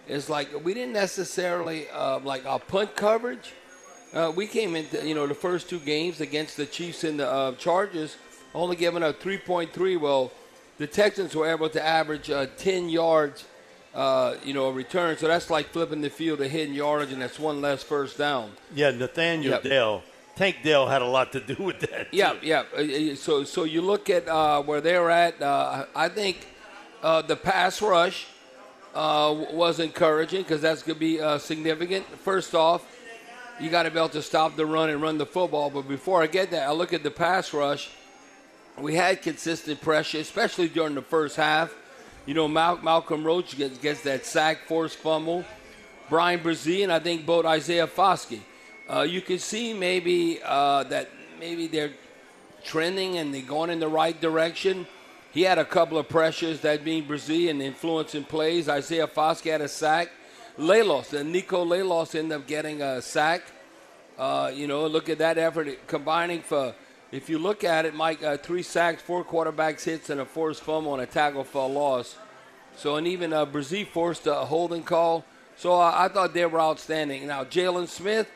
is 0.07 0.29
like 0.29 0.49
we 0.65 0.75
didn't 0.75 0.93
necessarily 0.93 1.89
uh, 1.91 2.19
like 2.21 2.45
our 2.45 2.59
punt 2.59 2.95
coverage. 2.97 3.53
Uh, 4.15 4.33
we 4.35 4.47
came 4.47 4.77
into 4.77 5.07
you 5.07 5.15
know 5.15 5.27
the 5.27 5.35
first 5.35 5.69
two 5.69 5.81
games 5.81 6.21
against 6.21 6.57
the 6.57 6.67
Chiefs 6.67 7.03
and 7.05 7.19
the 7.19 7.29
uh, 7.29 7.53
Chargers, 7.57 8.17
only 8.55 8.77
giving 8.77 9.03
up 9.03 9.21
3.3. 9.21 10.01
Well, 10.01 10.31
the 10.79 10.87
Texans 10.87 11.35
were 11.35 11.51
able 11.51 11.69
to 11.71 11.85
average 11.85 12.31
uh, 12.31 12.47
10 12.57 12.89
yards, 12.89 13.45
uh, 13.95 14.37
you 14.45 14.55
know, 14.55 14.67
a 14.67 14.73
return. 14.73 15.17
So 15.17 15.27
that's 15.27 15.51
like 15.51 15.67
flipping 15.67 16.01
the 16.01 16.11
field 16.11 16.41
a 16.41 16.49
hidden 16.49 16.75
yardage, 16.75 17.13
and 17.13 17.21
that's 17.21 17.39
one 17.39 17.61
less 17.61 17.83
first 17.83 18.17
down. 18.17 18.53
Yeah, 18.75 18.91
Nathaniel 18.91 19.53
yep. 19.53 19.63
Dell. 19.65 20.03
Tank 20.37 20.59
Dell 20.63 20.89
had 20.89 21.03
a 21.03 21.07
lot 21.07 21.33
to 21.33 21.41
do 21.41 21.63
with 21.63 21.81
that. 21.81 22.09
Yeah, 22.13 22.35
yeah. 22.43 22.65
Uh, 22.77 23.15
so, 23.17 23.45
so 23.45 23.65
you 23.65 23.83
look 23.83 24.11
at 24.11 24.27
where 24.65 24.81
they're 24.81 25.11
at. 25.11 25.43
I 25.43 26.09
think 26.09 26.47
uh, 27.05 27.21
the 27.21 27.37
pass 27.37 27.83
rush 27.83 28.27
uh, 28.95 29.45
was 29.53 29.79
encouraging 29.79 30.43
because 30.43 30.63
that's 30.63 30.83
going 30.83 30.95
to 30.95 31.01
be 31.01 31.21
uh, 31.21 31.37
significant. 31.37 32.07
First 32.21 32.55
off, 32.55 32.87
you 33.61 33.71
got 33.71 33.85
to 33.85 33.91
be 33.91 33.99
able 33.99 34.09
to 34.11 34.23
stop 34.23 34.57
the 34.57 34.67
run 34.67 34.91
and 34.91 35.01
run 35.01 35.19
the 35.19 35.27
football. 35.27 35.71
But 35.71 35.89
before 35.89 36.23
I 36.23 36.27
get 36.27 36.51
that, 36.51 36.69
I 36.69 36.73
look 36.73 36.93
at 36.93 37.03
the 37.03 37.11
pass 37.11 37.53
rush. 37.53 37.91
We 38.79 38.95
had 38.95 39.23
consistent 39.23 39.81
pressure, 39.81 40.19
especially 40.19 40.69
during 40.69 40.95
the 40.95 41.03
first 41.03 41.37
half. 41.37 41.75
You 42.27 42.35
know, 42.35 42.49
Mal- 42.49 42.79
Malcolm 42.79 43.23
Roach 43.23 43.57
gets, 43.57 43.79
gets 43.79 44.03
that 44.03 44.27
sack, 44.27 44.67
forced 44.67 44.97
fumble. 44.97 45.45
Bryan 46.09 46.41
Bresee 46.41 46.83
and 46.83 46.93
I 46.93 46.99
think 46.99 47.25
both 47.25 47.47
Isaiah 47.47 47.87
Foskey. 47.87 48.41
Uh, 48.89 49.03
you 49.03 49.21
can 49.21 49.39
see 49.39 49.73
maybe 49.73 50.41
uh, 50.45 50.85
that 50.85 51.09
maybe 51.39 51.67
they're 51.67 51.93
trending 52.65 53.19
and 53.19 53.33
they're 53.33 53.43
going 53.43 53.71
in 53.71 53.79
the 53.79 53.89
right 53.89 54.19
direction. 54.21 54.87
He 55.33 55.43
had 55.43 55.59
a 55.59 55.65
couple 55.65 55.99
of 55.99 56.09
pressures, 56.09 56.61
that 56.61 56.85
being 56.85 57.07
Brazilian 57.07 57.61
influencing 57.61 58.25
plays. 58.25 58.69
Isaiah 58.69 59.07
Foskey 59.07 59.51
had 59.51 59.61
a 59.61 59.69
sack. 59.69 60.11
Lalos, 60.59 61.13
and 61.13 61.33
Nico 61.33 61.65
Lalos 61.65 62.15
ended 62.15 62.39
up 62.39 62.47
getting 62.47 62.81
a 62.81 63.03
sack. 63.03 63.43
Uh, 64.17 64.53
you 64.55 64.67
know, 64.69 64.87
look 64.87 65.09
at 65.09 65.19
that 65.19 65.39
effort 65.39 65.87
combining 65.89 66.41
for, 66.41 66.75
if 67.11 67.29
you 67.29 67.39
look 67.39 67.65
at 67.65 67.85
it, 67.85 67.95
Mike, 67.95 68.23
uh, 68.23 68.37
three 68.37 68.63
sacks, 68.63 69.03
four 69.03 69.25
quarterbacks 69.25 69.85
hits, 69.85 70.11
and 70.11 70.21
a 70.21 70.25
forced 70.25 70.63
fumble 70.63 70.95
and 70.95 71.03
a 71.03 71.07
tackle 71.07 71.43
for 71.43 71.65
a 71.65 71.67
loss. 71.67 72.17
So, 72.77 72.97
and 72.97 73.07
even 73.07 73.33
uh, 73.33 73.47
Bresee 73.47 73.87
forced 73.87 74.27
a 74.27 74.35
holding 74.35 74.85
call. 74.85 75.25
So 75.57 75.73
uh, 75.73 75.93
I 75.95 76.09
thought 76.09 76.35
they 76.35 76.47
were 76.47 76.61
outstanding. 76.61 77.27
Now, 77.27 77.45
Jalen 77.45 77.89
Smith, 77.89 78.29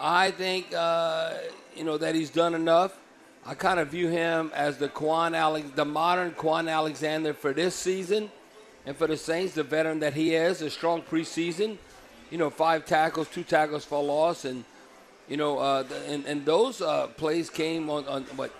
I 0.00 0.32
think, 0.32 0.74
uh, 0.74 1.34
you 1.76 1.84
know, 1.84 1.98
that 1.98 2.14
he's 2.14 2.30
done 2.30 2.54
enough. 2.54 2.98
I 3.44 3.54
kind 3.54 3.78
of 3.78 3.88
view 3.88 4.08
him 4.08 4.50
as 4.54 4.78
the 4.78 4.88
Kwon 4.88 5.36
Alex, 5.36 5.68
the 5.76 5.84
modern 5.84 6.32
Kwon 6.32 6.68
Alexander 6.68 7.32
for 7.32 7.52
this 7.52 7.76
season, 7.76 8.30
and 8.86 8.96
for 8.96 9.08
the 9.08 9.16
Saints, 9.16 9.54
the 9.54 9.64
veteran 9.64 9.98
that 10.00 10.14
he 10.14 10.34
is, 10.34 10.62
a 10.62 10.70
strong 10.70 11.02
preseason. 11.02 11.76
You 12.30 12.38
know, 12.38 12.50
five 12.50 12.86
tackles, 12.86 13.28
two 13.28 13.42
tackles 13.42 13.84
for 13.84 14.02
loss, 14.02 14.44
and 14.44 14.64
you 15.28 15.36
know, 15.36 15.58
uh, 15.58 15.84
and, 16.08 16.24
and 16.24 16.46
those 16.46 16.80
uh, 16.80 17.08
plays 17.08 17.50
came 17.50 17.90
on, 17.90 18.06
on 18.06 18.22
what 18.36 18.52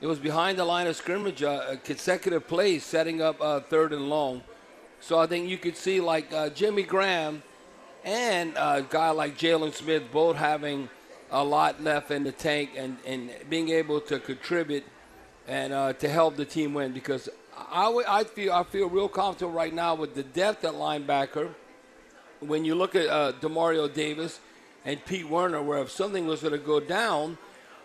it 0.00 0.06
was 0.06 0.18
behind 0.18 0.58
the 0.58 0.64
line 0.64 0.86
of 0.88 0.96
scrimmage, 0.96 1.42
uh, 1.42 1.76
consecutive 1.84 2.46
plays 2.46 2.84
setting 2.84 3.22
up 3.22 3.40
uh, 3.40 3.60
third 3.60 3.92
and 3.92 4.08
long. 4.08 4.42
So 5.00 5.18
I 5.18 5.26
think 5.26 5.48
you 5.48 5.58
could 5.58 5.76
see 5.76 6.00
like 6.00 6.32
uh, 6.32 6.50
Jimmy 6.50 6.82
Graham 6.82 7.42
and 8.04 8.54
a 8.56 8.84
guy 8.88 9.10
like 9.10 9.38
Jalen 9.38 9.72
Smith 9.72 10.04
both 10.12 10.36
having 10.36 10.88
a 11.30 11.44
lot 11.44 11.82
left 11.82 12.10
in 12.10 12.24
the 12.24 12.32
tank 12.32 12.70
and, 12.76 12.96
and 13.06 13.30
being 13.48 13.68
able 13.68 14.00
to 14.02 14.18
contribute 14.18 14.84
and 15.46 15.72
uh, 15.72 15.92
to 15.94 16.08
help 16.08 16.36
the 16.36 16.44
team 16.44 16.74
win 16.74 16.92
because 16.92 17.28
I, 17.70 18.02
I 18.06 18.24
feel 18.24 18.52
I 18.52 18.62
feel 18.62 18.88
real 18.88 19.08
comfortable 19.08 19.52
right 19.52 19.74
now 19.74 19.94
with 19.94 20.14
the 20.14 20.22
depth 20.22 20.64
at 20.64 20.74
linebacker. 20.74 21.50
When 22.40 22.64
you 22.64 22.74
look 22.74 22.94
at 22.94 23.08
uh, 23.08 23.32
Demario 23.40 23.92
Davis 23.92 24.38
and 24.84 25.04
Pete 25.04 25.28
Werner, 25.28 25.60
where 25.60 25.80
if 25.80 25.90
something 25.90 26.26
was 26.26 26.40
going 26.40 26.52
to 26.52 26.58
go 26.58 26.78
down, 26.78 27.36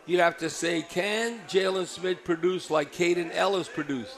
you'd 0.05 0.19
have 0.19 0.37
to 0.37 0.49
say, 0.49 0.83
can 0.83 1.39
Jalen 1.47 1.87
Smith 1.87 2.23
produce 2.23 2.69
like 2.69 2.93
Kaden 2.93 3.31
Elliss 3.33 3.67
produced? 3.67 4.15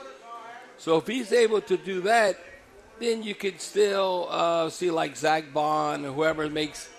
So 0.77 0.97
if 0.97 1.07
he's 1.07 1.31
able 1.31 1.61
to 1.61 1.77
do 1.77 2.01
that, 2.01 2.37
then 2.99 3.23
you 3.23 3.33
could 3.33 3.61
still 3.61 4.27
uh, 4.29 4.69
see 4.69 4.91
like 4.91 5.15
Zack 5.15 5.53
Baun 5.53 6.05
or 6.05 6.11
whoever 6.11 6.49
makes 6.49 6.89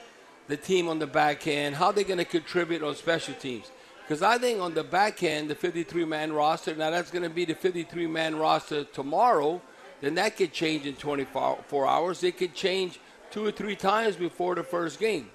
the 0.49 0.57
team 0.57 0.89
on 0.89 0.99
the 0.99 1.07
back 1.07 1.47
end, 1.47 1.75
how 1.75 1.93
they're 1.93 2.05
going 2.05 2.19
to 2.19 2.25
contribute 2.25 2.83
on 2.83 2.95
special 2.95 3.35
teams. 3.35 3.71
Because 4.07 4.23
I 4.23 4.39
think 4.39 4.61
on 4.61 4.73
the 4.73 4.85
back 4.85 5.25
end, 5.25 5.51
the 5.51 5.57
53 5.57 6.05
man 6.05 6.33
roster, 6.33 6.77
now 6.77 6.91
that's 6.91 7.11
going 7.11 7.25
to 7.25 7.31
be 7.31 7.45
the 7.45 7.57
53 7.57 8.07
man 8.07 8.37
roster 8.37 8.85
tomorrow, 8.85 9.61
then 10.01 10.15
that 10.15 10.37
could 10.37 10.53
change 10.53 10.87
in 10.87 10.95
24 10.95 11.87
hours. 11.89 12.23
It 12.23 12.39
could 12.39 12.55
change 12.55 13.01
two 13.33 13.45
or 13.45 13.51
three 13.51 13.75
times 13.75 14.15
before 14.15 14.55
the 14.55 14.63
first 14.63 15.01
game. 15.01 15.29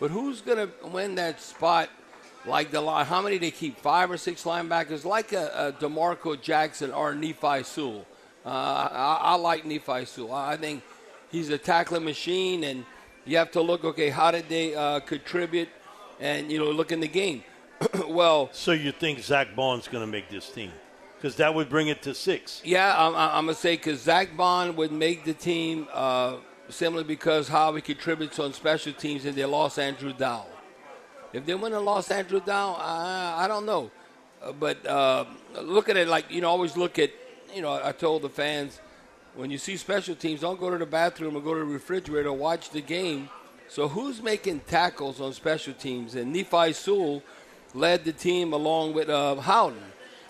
But 0.00 0.10
who's 0.10 0.40
going 0.40 0.58
to 0.58 0.88
win 0.88 1.14
that 1.14 1.40
spot 1.40 1.88
like 2.46 2.72
the 2.72 2.80
line? 2.80 3.06
How 3.06 3.22
many 3.22 3.38
they 3.38 3.52
keep? 3.52 3.78
Five 3.78 4.10
or 4.10 4.16
six 4.16 4.42
linebackers, 4.42 5.04
like 5.04 5.32
a, 5.32 5.72
a 5.78 5.82
DeMarco 5.84 6.40
Jackson 6.40 6.90
or 6.90 7.14
Nephi 7.14 7.62
Sewell. 7.62 8.06
Uh, 8.44 8.48
I, 8.48 9.18
I, 9.20 9.34
like 9.36 9.64
Nephi 9.64 10.04
Sewell. 10.04 10.34
I 10.34 10.56
think 10.56 10.82
he's 11.30 11.48
a 11.50 11.58
tackling 11.58 12.04
machine, 12.04 12.64
and 12.64 12.84
you 13.24 13.36
have 13.36 13.52
to 13.52 13.60
look. 13.60 13.84
Okay, 13.84 14.10
how 14.10 14.32
did 14.32 14.48
they 14.48 14.74
uh, 14.74 14.98
contribute? 15.00 15.68
And 16.18 16.50
you 16.50 16.58
know, 16.58 16.70
look 16.70 16.90
in 16.90 16.98
the 17.00 17.08
game. 17.08 17.44
well, 18.08 18.48
so 18.52 18.72
you 18.72 18.92
think 18.92 19.20
Zack 19.20 19.54
Baun's 19.54 19.88
going 19.88 20.02
to 20.02 20.10
make 20.10 20.28
this 20.28 20.50
team? 20.50 20.72
Because 21.16 21.36
that 21.36 21.54
would 21.54 21.68
bring 21.68 21.88
it 21.88 22.02
to 22.02 22.14
six. 22.14 22.60
Yeah, 22.64 22.94
I'm, 22.96 23.14
I'm 23.14 23.44
going 23.46 23.54
to 23.54 23.60
say 23.60 23.76
because 23.76 24.02
Zack 24.02 24.36
Baun 24.36 24.76
would 24.76 24.92
make 24.92 25.24
the 25.24 25.32
team 25.32 25.88
uh, 25.92 26.36
simply 26.68 27.04
because 27.04 27.48
how 27.48 27.74
he 27.74 27.80
contributes 27.80 28.38
on 28.38 28.52
special 28.52 28.92
teams, 28.92 29.24
and 29.24 29.34
they 29.34 29.44
lost 29.44 29.78
Andrew 29.78 30.12
Dow. 30.12 30.46
If 31.32 31.46
they 31.46 31.54
win 31.54 31.72
and 31.72 31.84
lost 31.84 32.12
Andrew 32.12 32.40
Dow, 32.40 32.76
I, 32.78 33.44
I 33.44 33.48
don't 33.48 33.66
know. 33.66 33.90
Uh, 34.42 34.52
but 34.52 34.86
uh, 34.86 35.24
look 35.62 35.88
at 35.88 35.96
it 35.96 36.08
like 36.08 36.30
you 36.30 36.40
know, 36.40 36.48
always 36.48 36.76
look 36.76 36.98
at 36.98 37.10
you 37.54 37.62
know. 37.62 37.80
I 37.82 37.92
told 37.92 38.22
the 38.22 38.28
fans 38.28 38.80
when 39.34 39.50
you 39.50 39.58
see 39.58 39.76
special 39.76 40.14
teams, 40.14 40.40
don't 40.40 40.58
go 40.58 40.70
to 40.70 40.78
the 40.78 40.86
bathroom 40.86 41.36
or 41.36 41.40
go 41.40 41.54
to 41.54 41.60
the 41.60 41.66
refrigerator. 41.66 42.32
Watch 42.32 42.70
the 42.70 42.80
game. 42.80 43.28
So 43.68 43.88
who's 43.88 44.22
making 44.22 44.60
tackles 44.60 45.20
on 45.20 45.32
special 45.32 45.74
teams? 45.74 46.14
And 46.14 46.32
Nephi 46.32 46.72
Sewell 46.72 47.22
led 47.76 48.04
the 48.04 48.12
team 48.12 48.52
along 48.52 48.94
with 48.94 49.08
uh, 49.08 49.36
Howden. 49.36 49.82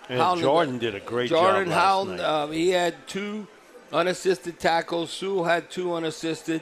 And 0.09 0.19
Howden, 0.19 0.43
Jordan 0.43 0.77
did 0.77 0.95
a 0.95 0.99
great 0.99 1.29
Jordan 1.29 1.69
job. 1.69 1.73
Jordan 2.09 2.19
Howden, 2.19 2.19
uh, 2.19 2.47
he 2.47 2.69
had 2.69 2.95
two 3.07 3.47
unassisted 3.91 4.59
tackles. 4.59 5.11
Sewell 5.11 5.43
had 5.43 5.69
two 5.69 5.93
unassisted. 5.93 6.61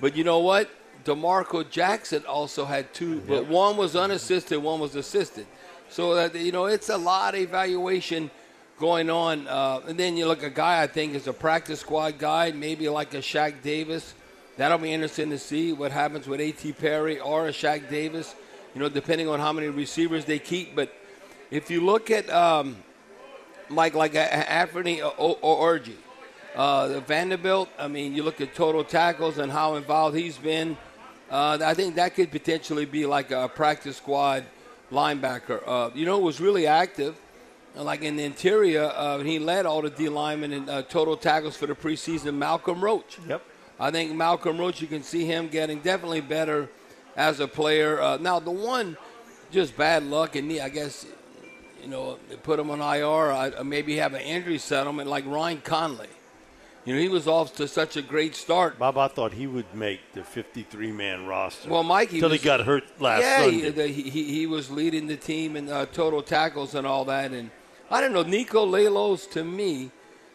But 0.00 0.16
you 0.16 0.24
know 0.24 0.40
what? 0.40 0.68
DeMarco 1.04 1.68
Jackson 1.68 2.24
also 2.26 2.64
had 2.64 2.92
two, 2.94 3.20
but 3.20 3.46
one 3.46 3.76
was 3.76 3.94
unassisted, 3.94 4.62
one 4.62 4.80
was 4.80 4.96
assisted. 4.96 5.46
So 5.90 6.14
that 6.14 6.34
you 6.34 6.50
know, 6.50 6.64
it's 6.64 6.88
a 6.88 6.96
lot 6.96 7.34
of 7.34 7.40
evaluation 7.40 8.30
going 8.78 9.10
on. 9.10 9.46
Uh, 9.46 9.80
and 9.86 9.98
then 9.98 10.16
you 10.16 10.26
look 10.26 10.42
a 10.42 10.50
guy 10.50 10.82
I 10.82 10.86
think 10.86 11.14
is 11.14 11.26
a 11.26 11.32
practice 11.32 11.80
squad 11.80 12.18
guy, 12.18 12.52
maybe 12.52 12.88
like 12.88 13.12
a 13.14 13.18
Shaq 13.18 13.62
Davis. 13.62 14.14
That'll 14.56 14.78
be 14.78 14.92
interesting 14.92 15.30
to 15.30 15.38
see 15.38 15.72
what 15.72 15.92
happens 15.92 16.26
with 16.26 16.40
A.T. 16.40 16.72
Perry 16.74 17.20
or 17.20 17.48
a 17.48 17.52
Shaq 17.52 17.90
Davis. 17.90 18.34
You 18.74 18.80
know, 18.80 18.88
depending 18.88 19.28
on 19.28 19.40
how 19.40 19.52
many 19.52 19.68
receivers 19.68 20.24
they 20.24 20.38
keep. 20.38 20.74
But 20.74 20.92
if 21.50 21.70
you 21.70 21.84
look 21.84 22.10
at 22.10 22.28
um, 22.30 22.76
Mike, 23.68 23.94
like 23.94 24.14
Anthony 24.14 24.98
Orji, 24.98 25.96
uh, 26.54 27.00
Vanderbilt. 27.00 27.68
I 27.78 27.88
mean, 27.88 28.14
you 28.14 28.22
look 28.22 28.40
at 28.40 28.54
total 28.54 28.84
tackles 28.84 29.38
and 29.38 29.50
how 29.50 29.74
involved 29.76 30.16
he's 30.16 30.38
been. 30.38 30.76
Uh, 31.30 31.58
I 31.64 31.74
think 31.74 31.96
that 31.96 32.14
could 32.14 32.30
potentially 32.30 32.84
be 32.84 33.06
like 33.06 33.30
a 33.30 33.48
practice 33.48 33.96
squad 33.96 34.44
linebacker. 34.92 35.62
Uh, 35.66 35.90
you 35.94 36.04
know, 36.06 36.18
was 36.18 36.40
really 36.40 36.66
active, 36.66 37.16
like 37.74 38.02
in 38.02 38.16
the 38.16 38.24
interior. 38.24 38.92
Uh, 38.94 39.18
he 39.18 39.38
led 39.38 39.66
all 39.66 39.82
the 39.82 39.90
D 39.90 40.08
linemen 40.08 40.52
in 40.52 40.68
uh, 40.68 40.82
total 40.82 41.16
tackles 41.16 41.56
for 41.56 41.66
the 41.66 41.74
preseason. 41.74 42.34
Malcolm 42.34 42.82
Roach. 42.82 43.18
Yep. 43.26 43.42
I 43.80 43.90
think 43.90 44.14
Malcolm 44.14 44.58
Roach. 44.58 44.80
You 44.80 44.86
can 44.86 45.02
see 45.02 45.24
him 45.24 45.48
getting 45.48 45.80
definitely 45.80 46.20
better 46.20 46.68
as 47.16 47.40
a 47.40 47.48
player. 47.48 48.00
Uh, 48.00 48.16
now 48.18 48.38
the 48.38 48.50
one, 48.50 48.96
just 49.50 49.76
bad 49.76 50.02
luck, 50.04 50.36
and 50.36 50.50
I 50.60 50.68
guess 50.68 51.06
you 51.82 51.88
know 51.88 52.18
they 52.28 52.36
put 52.36 52.58
him 52.58 52.70
on 52.70 52.80
IR. 52.80 53.30
Uh, 53.32 53.64
maybe 53.64 53.96
have 53.96 54.14
an 54.14 54.22
injury 54.22 54.58
settlement 54.58 55.08
like 55.08 55.24
Ryan 55.26 55.60
Conley. 55.60 56.08
You 56.84 56.94
know, 56.94 57.00
he 57.00 57.08
was 57.08 57.26
off 57.26 57.56
to 57.56 57.66
such 57.66 57.96
a 57.96 58.02
great 58.02 58.34
start. 58.34 58.78
Bob, 58.78 58.98
I 58.98 59.08
thought 59.08 59.32
he 59.32 59.46
would 59.46 59.74
make 59.74 60.00
the 60.12 60.20
53-man 60.20 61.24
roster. 61.26 61.70
Well, 61.70 61.82
Mike, 61.82 62.12
until 62.12 62.28
he 62.28 62.38
got 62.38 62.60
hurt 62.60 62.84
last 63.00 63.22
yeah, 63.22 63.44
Sunday. 63.44 63.90
he, 63.90 64.10
he, 64.10 64.24
he 64.24 64.46
was 64.46 64.70
leading 64.70 65.06
the 65.06 65.16
team 65.16 65.56
in 65.56 65.70
uh, 65.70 65.86
total 65.86 66.20
tackles 66.20 66.74
and 66.74 66.86
all 66.86 67.06
that. 67.06 67.32
And 67.32 67.50
I 67.90 68.02
don't 68.02 68.12
know, 68.12 68.22
Nico 68.22 68.66
Lalos 68.66 69.30
to 69.30 69.44
me. 69.44 69.90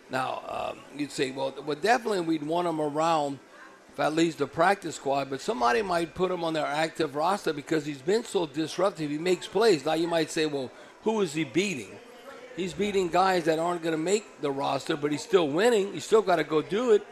Now 0.09 0.71
um, 0.71 0.79
you'd 0.98 1.12
say, 1.12 1.29
well, 1.29 1.53
well, 1.63 1.77
definitely 1.79 2.21
we'd 2.21 2.41
want 2.41 2.67
him 2.67 2.81
around 2.81 3.38
for 3.99 4.03
at 4.03 4.15
least 4.15 4.37
the 4.37 4.47
practice 4.47 4.95
squad, 4.95 5.29
but 5.29 5.41
somebody 5.41 5.81
might 5.81 6.15
put 6.15 6.31
him 6.31 6.41
on 6.41 6.53
their 6.53 6.65
active 6.65 7.17
roster 7.17 7.51
because 7.51 7.85
he's 7.85 8.01
been 8.01 8.23
so 8.23 8.45
disruptive. 8.45 9.11
He 9.11 9.17
makes 9.17 9.45
plays. 9.45 9.85
Now 9.85 9.95
you 9.95 10.07
might 10.07 10.31
say, 10.31 10.45
well, 10.45 10.71
who 11.03 11.19
is 11.19 11.33
he 11.33 11.43
beating? 11.43 11.89
He's 12.55 12.71
beating 12.71 13.09
guys 13.09 13.43
that 13.43 13.59
aren't 13.59 13.81
going 13.81 13.91
to 13.91 14.01
make 14.01 14.39
the 14.39 14.51
roster, 14.51 14.95
but 14.95 15.11
he's 15.11 15.21
still 15.21 15.49
winning. 15.49 15.91
He's 15.91 16.05
still 16.05 16.21
got 16.21 16.37
to 16.37 16.45
go 16.45 16.61
do 16.61 16.93
it. 16.93 17.05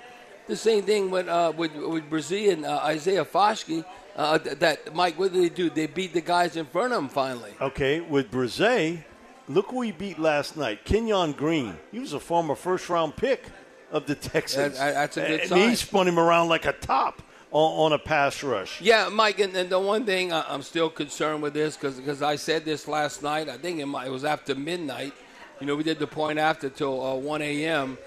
The 0.47 0.55
same 0.55 0.83
thing 0.83 1.11
with 1.11 1.27
uh, 1.27 1.51
with, 1.57 1.75
with 1.75 2.31
and 2.31 2.65
uh, 2.65 2.77
Isaiah 2.85 3.25
Foskey. 3.25 3.83
Uh, 4.15 4.37
that 4.37 4.95
Mike, 4.95 5.19
what 5.19 5.33
did 5.33 5.43
they 5.43 5.49
do? 5.49 5.69
They 5.69 5.87
beat 5.87 6.13
the 6.13 6.21
guys 6.21 6.55
in 6.55 6.67
front 6.67 6.93
of 6.93 6.99
him 6.99 7.09
finally. 7.09 7.51
Okay, 7.59 7.99
with 7.99 8.31
Bresee, 8.31 9.03
look 9.49 9.71
who 9.71 9.81
he 9.81 9.91
beat 9.91 10.19
last 10.19 10.55
night. 10.55 10.85
Kenyon 10.85 11.33
Green. 11.33 11.75
He 11.91 11.99
was 11.99 12.13
a 12.13 12.19
former 12.21 12.55
first 12.55 12.87
round 12.87 13.17
pick 13.17 13.43
of 13.91 14.05
the 14.05 14.15
Texans. 14.15 14.77
That, 14.77 14.93
that's 14.93 15.17
a 15.17 15.21
good 15.21 15.39
and 15.41 15.49
sign. 15.49 15.69
he 15.69 15.75
spun 15.75 16.07
him 16.07 16.19
around 16.19 16.49
like 16.49 16.65
a 16.65 16.73
top 16.73 17.21
on, 17.51 17.85
on 17.85 17.93
a 17.93 17.99
pass 17.99 18.43
rush. 18.43 18.81
Yeah, 18.81 19.09
Mike, 19.09 19.39
and, 19.39 19.55
and 19.55 19.69
the 19.69 19.79
one 19.79 20.05
thing 20.05 20.33
I'm 20.33 20.61
still 20.61 20.89
concerned 20.89 21.41
with 21.41 21.53
this 21.53 21.77
because 21.77 22.21
I 22.21 22.35
said 22.35 22.65
this 22.65 22.87
last 22.87 23.23
night. 23.23 23.49
I 23.49 23.57
think 23.57 23.79
it, 23.79 23.85
might, 23.85 24.07
it 24.07 24.11
was 24.11 24.25
after 24.25 24.55
midnight 24.55 25.13
you 25.59 25.65
know, 25.65 25.75
we 25.75 25.83
did 25.83 25.97
the 25.97 26.07
point 26.07 26.37
after 26.37 26.69
till 26.69 27.03
uh, 27.03 27.15
1 27.15 27.41
a.m. 27.41 27.97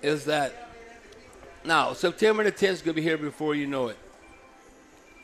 Is 0.00 0.24
that 0.24 0.70
now 1.64 1.92
September 1.92 2.44
the 2.44 2.52
10th 2.52 2.62
is 2.62 2.82
going 2.82 2.94
to 2.94 3.00
be 3.00 3.02
here 3.02 3.18
before 3.18 3.54
you 3.54 3.66
know 3.66 3.88
it. 3.88 3.98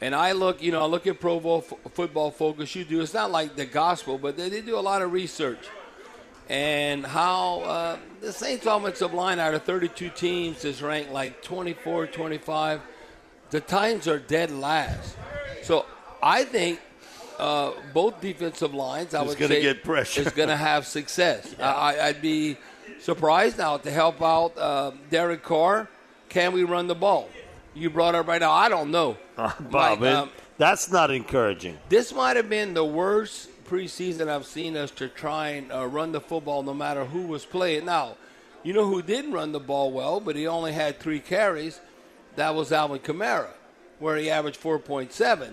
And 0.01 0.15
I 0.15 0.33
look, 0.33 0.63
you 0.63 0.73
know, 0.73 0.83
I 0.83 0.87
look 0.87 1.07
at 1.07 1.21
Pro 1.21 1.41
Bowl 1.41 1.65
f- 1.67 1.93
Football 1.93 2.31
Focus. 2.31 2.75
You 2.75 2.85
do. 2.85 3.01
It's 3.01 3.15
not 3.15 3.31
like 3.31 3.57
the 3.57 3.65
gospel, 3.65 4.19
but 4.19 4.37
they, 4.37 4.51
they 4.51 4.61
do 4.61 4.77
a 4.79 4.81
lot 4.81 5.01
of 5.01 5.13
research. 5.13 5.67
And 6.49 7.07
how 7.07 7.61
uh, 7.61 7.97
the 8.21 8.33
Saints 8.33 8.67
offensive 8.67 9.15
line 9.15 9.39
out 9.39 9.55
of 9.55 9.63
32 9.63 10.11
teams 10.11 10.65
is 10.65 10.83
ranked 10.83 11.11
like 11.11 11.43
24, 11.43 12.07
25. 12.09 12.81
The 13.51 13.61
Titans 13.61 14.09
are 14.09 14.19
dead 14.19 14.51
last. 14.51 15.17
So 15.63 15.87
I 16.23 16.45
think 16.45 16.81
uh, 17.39 17.73
both 17.95 18.21
defensive 18.21 18.75
lines, 18.75 19.15
I 19.15 19.21
It's 19.23 19.31
would 19.31 19.39
gonna 19.39 19.55
say, 19.55 19.63
get 19.63 19.83
pressure. 19.85 20.21
is 20.23 20.33
going 20.33 20.51
to 20.51 20.57
have 20.57 20.87
success. 20.99 21.55
I, 21.59 21.99
I'd 22.01 22.21
be 22.23 22.59
surprised 23.01 23.57
now 23.59 23.79
to 23.79 23.91
help 23.91 24.21
out 24.23 24.57
uh, 24.59 24.91
Derek 25.11 25.43
Carr. 25.43 25.89
Can 26.29 26.53
we 26.53 26.65
run 26.65 26.87
the 26.89 26.95
ball? 26.95 27.29
You 27.75 27.91
brought 27.91 28.15
up 28.15 28.27
right 28.29 28.41
now. 28.41 28.53
I 28.53 28.69
don't 28.69 28.91
know. 28.91 29.17
Bob, 29.61 30.03
um, 30.03 30.31
that's 30.59 30.91
not 30.93 31.11
encouraging. 31.11 31.79
this 31.89 32.13
might 32.13 32.37
have 32.37 32.49
been 32.49 32.75
the 32.75 32.85
worst 32.85 33.49
preseason 33.65 34.29
I've 34.29 34.47
seen 34.47 34.77
us 34.77 34.91
to 34.93 35.09
try 35.09 35.49
and 35.51 35.73
uh, 35.73 35.87
run 35.87 36.13
the 36.13 36.21
football, 36.21 36.63
no 36.63 36.75
matter 36.75 37.05
who 37.05 37.23
was 37.23 37.45
playing. 37.45 37.85
Now, 37.87 38.17
you 38.63 38.73
know 38.73 38.87
who 38.87 39.03
didn't 39.03 39.33
run 39.33 39.53
the 39.53 39.61
ball 39.61 39.93
well, 39.93 40.21
but 40.21 40.37
he 40.37 40.47
only 40.47 40.73
had 40.73 40.99
three 40.99 41.21
carries. 41.21 41.81
That 42.37 42.55
was 42.55 42.73
Alvin 42.73 42.99
Kamara, 43.01 43.51
where 43.99 44.17
he 44.17 44.31
averaged 44.31 44.61
4.7. 44.61 45.53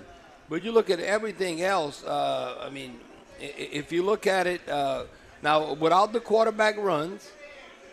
But 0.49 0.63
you 0.63 0.71
look 0.71 0.89
at 0.89 0.99
everything 0.99 1.61
else. 1.61 2.03
Uh, 2.03 2.57
I 2.61 2.69
mean, 2.69 2.99
if 3.39 3.91
you 3.91 4.03
look 4.03 4.27
at 4.27 4.47
it 4.47 4.67
uh, 4.67 5.05
now, 5.41 5.73
without 5.73 6.13
the 6.13 6.19
quarterback 6.19 6.77
runs, 6.77 7.31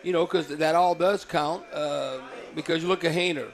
you 0.03 0.13
know, 0.13 0.25
because 0.25 0.47
that 0.47 0.75
all 0.75 0.95
does 0.95 1.25
count. 1.25 1.63
Uh, 1.73 2.19
because 2.55 2.81
you 2.81 2.87
look 2.87 3.03
at 3.03 3.13
Haener. 3.13 3.49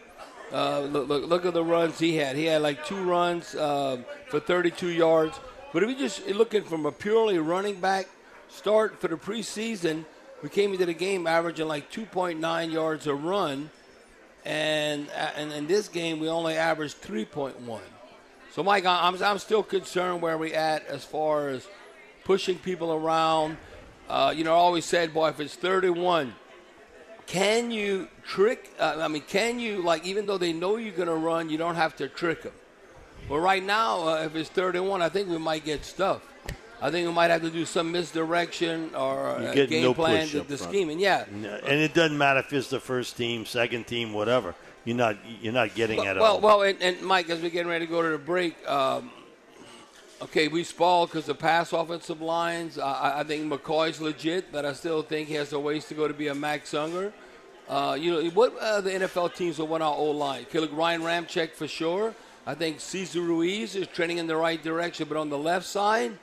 Uh, 0.52 0.82
look, 0.82 1.08
look, 1.08 1.26
look, 1.28 1.46
at 1.46 1.54
the 1.54 1.64
runs 1.64 2.00
he 2.00 2.16
had. 2.16 2.36
He 2.36 2.46
had 2.46 2.62
like 2.62 2.86
two 2.86 3.04
runs 3.04 3.56
um, 3.56 4.06
for 4.28 4.40
32 4.40 4.90
yards. 4.90 5.40
But 5.74 5.84
if 5.84 5.90
you 5.90 5.96
just 5.98 6.28
looking 6.28 6.64
from 6.64 6.86
a 6.86 6.92
purely 6.92 7.38
running 7.40 7.80
back 7.80 8.08
start 8.50 9.00
for 9.00 9.08
the 9.08 9.16
preseason, 9.16 10.06
we 10.42 10.50
came 10.50 10.72
into 10.74 10.86
the 10.86 10.94
game 10.94 11.28
averaging 11.28 11.68
like 11.68 11.92
2.9 11.92 12.72
yards 12.72 13.08
a 13.08 13.16
run, 13.16 13.70
and 14.46 15.08
uh, 15.10 15.32
and 15.36 15.52
in 15.52 15.68
this 15.68 15.88
game 15.88 16.20
we 16.20 16.30
only 16.30 16.56
averaged 16.56 17.02
3.1. 17.02 17.80
So, 18.52 18.64
Mike, 18.64 18.86
I'm 18.86 19.22
I'm 19.22 19.40
still 19.40 19.64
concerned 19.64 20.22
where 20.22 20.38
we 20.38 20.54
at 20.54 20.86
as 20.88 21.04
far 21.04 21.50
as 21.50 21.68
pushing 22.24 22.58
people 22.58 22.94
around. 22.94 23.58
Uh, 24.08 24.34
you 24.36 24.44
know, 24.44 24.54
I 24.54 24.58
always 24.58 24.86
said, 24.86 25.14
boy, 25.14 25.30
if 25.30 25.40
it's 25.40 25.56
31 25.56 26.34
can 27.28 27.72
you 27.72 28.08
trick? 28.24 28.72
Uh, 28.80 28.98
I 29.00 29.08
mean, 29.08 29.24
can 29.24 29.60
you 29.60 29.82
like 29.82 30.06
even 30.06 30.26
though 30.26 30.38
they 30.38 30.54
know 30.54 30.78
you're 30.78 30.94
going 30.94 31.08
to 31.08 31.16
run, 31.16 31.50
you 31.50 31.58
don't 31.58 31.76
have 31.76 31.96
to 31.98 32.08
trick 32.08 32.44
them. 32.44 32.54
But 33.28 33.40
right 33.40 33.64
now, 33.64 34.08
uh, 34.08 34.24
if 34.26 34.36
it's 34.36 34.50
third 34.50 34.76
and 34.76 34.88
one, 34.88 35.02
I 35.02 35.10
think 35.10 35.30
we 35.30 35.38
might 35.38 35.66
get 35.66 35.84
stuff. 35.84 36.22
I 36.82 36.92
think 36.92 37.08
we 37.08 37.14
might 37.14 37.32
have 37.32 37.42
to 37.42 37.50
do 37.50 37.66
some 37.66 37.92
misdirection 37.92 38.94
or 38.96 39.38
a 39.38 39.66
game 39.66 39.84
no 39.84 39.94
plan 39.94 40.28
to 40.28 40.42
the 40.42 40.58
scheming. 40.58 41.00
Yeah, 41.00 41.26
and 41.26 41.46
it 41.46 41.94
doesn't 41.94 42.18
matter 42.18 42.42
if 42.42 42.54
it's 42.54 42.70
the 42.70 42.80
first 42.80 43.18
team, 43.18 43.46
second 43.46 43.88
team, 43.88 44.14
whatever. 44.14 44.54
You're 44.84 44.98
not 44.98 45.18
you're 45.42 45.54
not 45.54 45.74
getting 45.74 45.98
well, 45.98 46.08
at 46.08 46.16
well, 46.18 46.36
all. 46.36 46.42
Well, 46.42 46.62
and, 46.62 46.80
and, 46.82 47.02
Mike, 47.02 47.30
as 47.30 47.42
we're 47.42 47.50
getting 47.50 47.70
ready 47.72 47.88
to 47.88 47.92
go 47.92 48.04
to 48.04 48.10
the 48.10 48.18
break, 48.20 48.56
um, 48.70 49.10
okay, 50.22 50.48
we 50.48 50.64
spalled 50.64 51.10
because 51.10 51.26
the 51.26 51.34
pass 51.34 51.74
offensive 51.74 52.22
lines. 52.22 52.78
I, 52.78 53.22
I, 53.22 53.24
think 53.24 53.52
McCoy's 53.52 54.00
legit, 54.00 54.52
but 54.52 54.64
I 54.64 54.74
still 54.74 55.02
think 55.02 55.28
he 55.28 55.34
has 55.36 55.54
a 55.54 55.60
ways 55.60 55.86
to 55.86 55.96
go 55.96 56.08
to 56.08 56.14
be 56.14 56.28
a 56.28 56.36
Max 56.36 56.74
Unger. 56.76 57.14
Uh, 57.68 57.98
you 58.00 58.12
know, 58.12 58.30
what 58.30 58.56
uh, 58.60 58.80
the 58.82 58.92
NFL 58.92 59.34
teams 59.34 59.58
will 59.58 59.68
want 59.68 59.82
our 59.82 59.96
old 59.96 60.18
line? 60.18 60.46
Look, 60.54 60.70
Ryan 60.72 61.02
Ramczyk 61.02 61.54
for 61.54 61.68
sure. 61.68 62.14
I 62.48 62.54
think 62.54 62.80
Cesar 62.80 63.22
Ruiz 63.22 63.76
is 63.76 63.88
trending 63.88 64.20
in 64.20 64.28
the 64.28 64.36
right 64.36 64.62
direction, 64.62 65.08
but 65.08 65.18
on 65.18 65.30
the 65.30 65.38
left 65.38 65.66
side, 65.66 66.18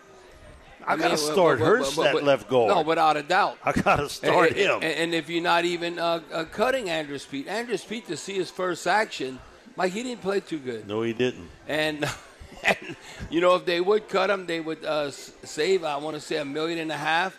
I, 0.87 0.95
I 0.95 0.97
gotta 0.97 1.17
start 1.17 1.59
Hurst 1.59 1.99
at 1.99 2.23
left 2.23 2.49
goal. 2.49 2.69
No, 2.69 2.83
without 2.83 3.17
a 3.17 3.23
doubt. 3.23 3.59
I 3.65 3.73
gotta 3.73 4.09
start 4.09 4.51
and, 4.51 4.57
him. 4.57 4.75
And, 4.77 4.85
and, 4.85 5.15
if 5.15 5.29
you're 5.29 5.43
not 5.43 5.65
even 5.65 5.99
uh, 5.99 6.21
uh, 6.33 6.45
cutting 6.45 6.91
Andrus 6.91 7.25
Peat, 7.25 7.49
Andrus 7.49 7.85
Peat 7.85 8.07
to 8.09 8.17
see 8.17 8.35
his 8.35 8.51
first 8.51 8.87
action, 8.87 9.39
Mike, 9.77 9.93
he 9.93 10.03
didn't 10.03 10.23
play 10.23 10.41
too 10.41 10.59
good. 10.59 10.87
No, 10.87 11.03
he 11.03 11.13
didn't. 11.13 11.49
And, 11.69 12.05
and 12.65 12.97
you 13.31 13.41
know, 13.41 13.55
if 13.55 13.65
they 13.65 13.81
would 13.81 14.09
cut 14.09 14.31
him, 14.31 14.47
they 14.47 14.61
would 14.61 14.85
uh, 14.85 15.11
save. 15.11 15.85
I 15.85 15.97
want 15.97 16.15
to 16.15 16.21
say 16.21 16.39
a 16.39 16.45
million 16.45 16.79
and 16.79 16.93
a 16.93 16.97
half. 16.97 17.39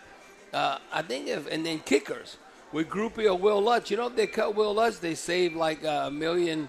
Uh, 0.52 0.78
I 0.92 1.02
think 1.02 1.28
if 1.28 1.50
and 1.50 1.64
then 1.66 1.80
kickers 1.80 2.36
with 2.72 2.88
Grupe 2.88 3.24
or 3.24 3.34
Will 3.36 3.62
Lutz. 3.62 3.90
You 3.90 3.96
know, 3.96 4.08
if 4.08 4.16
they 4.16 4.26
cut 4.26 4.54
Will 4.54 4.74
Lutz, 4.74 4.98
they 4.98 5.14
save 5.14 5.54
like 5.54 5.84
a 5.84 6.10
million, 6.10 6.68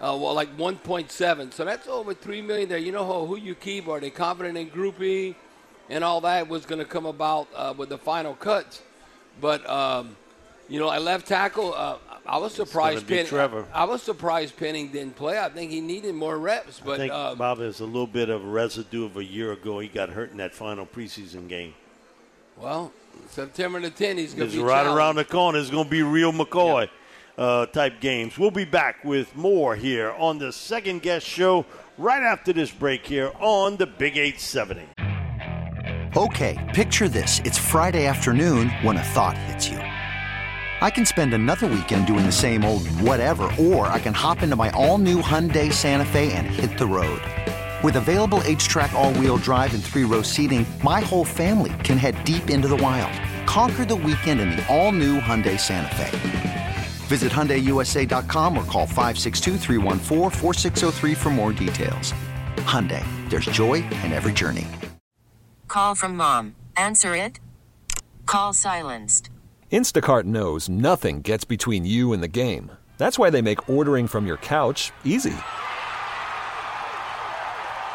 uh, 0.00 0.16
well, 0.20 0.34
like 0.34 0.56
1.7. 0.56 1.52
So 1.52 1.64
that's 1.64 1.86
over 1.88 2.14
three 2.14 2.42
million 2.42 2.68
there. 2.68 2.78
You 2.78 2.92
know 2.92 3.04
who, 3.04 3.26
who 3.26 3.36
you 3.36 3.54
keep? 3.54 3.88
Are 3.88 4.00
they 4.00 4.10
confident 4.10 4.58
in 4.58 4.68
Grupe 4.70 5.34
and 5.88 6.02
all 6.02 6.20
that 6.22 6.48
was 6.48 6.66
going 6.66 6.80
to 6.80 6.84
come 6.84 7.06
about 7.06 7.48
uh, 7.54 7.74
with 7.76 7.88
the 7.88 7.98
final 7.98 8.34
cuts? 8.34 8.82
But 9.40 9.68
um, 9.68 10.16
you 10.68 10.80
know, 10.80 10.90
at 10.90 11.02
left 11.02 11.26
tackle, 11.26 11.74
uh, 11.74 11.96
I 12.26 12.38
was 12.38 12.54
surprised. 12.54 13.06
Penning, 13.06 13.26
Trevor. 13.26 13.66
I 13.72 13.84
was 13.84 14.02
surprised 14.02 14.56
Penning 14.56 14.88
didn't 14.88 15.16
play. 15.16 15.38
I 15.38 15.48
think 15.48 15.70
he 15.70 15.80
needed 15.80 16.14
more 16.14 16.38
reps. 16.38 16.80
But 16.84 16.94
I 16.94 16.96
think 16.96 17.12
um, 17.12 17.38
Bob 17.38 17.60
is 17.60 17.80
a 17.80 17.84
little 17.84 18.06
bit 18.06 18.30
of 18.30 18.44
residue 18.44 19.04
of 19.04 19.16
a 19.16 19.24
year 19.24 19.52
ago. 19.52 19.78
He 19.78 19.88
got 19.88 20.10
hurt 20.10 20.30
in 20.30 20.38
that 20.38 20.54
final 20.54 20.86
preseason 20.86 21.48
game. 21.48 21.74
Well, 22.56 22.92
September 23.30 23.80
the 23.80 23.90
10th, 23.90 24.18
he's 24.18 24.34
going 24.34 24.50
to 24.50 24.56
be 24.56 24.62
right 24.62 24.86
around 24.86 25.16
the 25.16 25.24
corner. 25.24 25.58
It's 25.58 25.70
going 25.70 25.84
to 25.84 25.90
be 25.90 26.02
real 26.02 26.32
McCoy 26.32 26.88
uh, 27.36 27.66
type 27.66 28.00
games. 28.00 28.38
We'll 28.38 28.50
be 28.50 28.64
back 28.64 29.04
with 29.04 29.34
more 29.36 29.76
here 29.76 30.12
on 30.12 30.38
the 30.38 30.52
second 30.52 31.02
guest 31.02 31.26
show 31.26 31.66
right 31.98 32.22
after 32.22 32.52
this 32.52 32.70
break 32.70 33.06
here 33.06 33.32
on 33.40 33.76
the 33.76 33.86
Big 33.86 34.16
870. 34.16 34.82
Okay, 36.16 36.70
picture 36.74 37.08
this. 37.08 37.40
It's 37.44 37.58
Friday 37.58 38.06
afternoon 38.06 38.70
when 38.82 38.96
a 38.96 39.02
thought 39.02 39.36
hits 39.36 39.68
you. 39.68 39.78
I 39.78 40.90
can 40.90 41.06
spend 41.06 41.34
another 41.34 41.66
weekend 41.66 42.06
doing 42.06 42.24
the 42.24 42.32
same 42.32 42.64
old 42.64 42.86
whatever, 43.00 43.50
or 43.58 43.86
I 43.88 43.98
can 43.98 44.14
hop 44.14 44.42
into 44.42 44.54
my 44.54 44.70
all 44.70 44.98
new 44.98 45.20
Hyundai 45.20 45.72
Santa 45.72 46.04
Fe 46.04 46.32
and 46.32 46.46
hit 46.46 46.78
the 46.78 46.86
road. 46.86 47.20
With 47.82 47.96
available 47.96 48.40
H-Track 48.44 48.92
all-wheel 48.94 49.38
drive 49.38 49.74
and 49.74 49.82
three-row 49.84 50.22
seating, 50.22 50.64
my 50.82 51.00
whole 51.00 51.24
family 51.24 51.72
can 51.82 51.98
head 51.98 52.22
deep 52.24 52.48
into 52.48 52.68
the 52.68 52.76
wild. 52.76 53.12
Conquer 53.46 53.84
the 53.84 53.96
weekend 53.96 54.40
in 54.40 54.50
the 54.50 54.66
all-new 54.74 55.20
Hyundai 55.20 55.60
Santa 55.60 55.94
Fe. 55.96 56.63
Visit 57.04 57.30
HyundaiUSA.com 57.32 58.56
or 58.56 58.64
call 58.64 58.86
562 58.86 59.58
for 61.14 61.30
more 61.30 61.52
details. 61.52 62.14
Hyundai, 62.64 63.04
there's 63.28 63.46
joy 63.46 63.74
in 64.04 64.12
every 64.12 64.32
journey. 64.32 64.66
Call 65.68 65.94
from 65.94 66.16
mom. 66.16 66.54
Answer 66.76 67.16
it. 67.16 67.38
Call 68.26 68.52
silenced. 68.52 69.28
Instacart 69.72 70.22
knows 70.24 70.68
nothing 70.68 71.20
gets 71.20 71.44
between 71.44 71.84
you 71.84 72.12
and 72.12 72.22
the 72.22 72.28
game. 72.28 72.70
That's 72.96 73.18
why 73.18 73.28
they 73.28 73.42
make 73.42 73.68
ordering 73.68 74.06
from 74.06 74.24
your 74.24 74.36
couch 74.36 74.92
easy. 75.04 75.34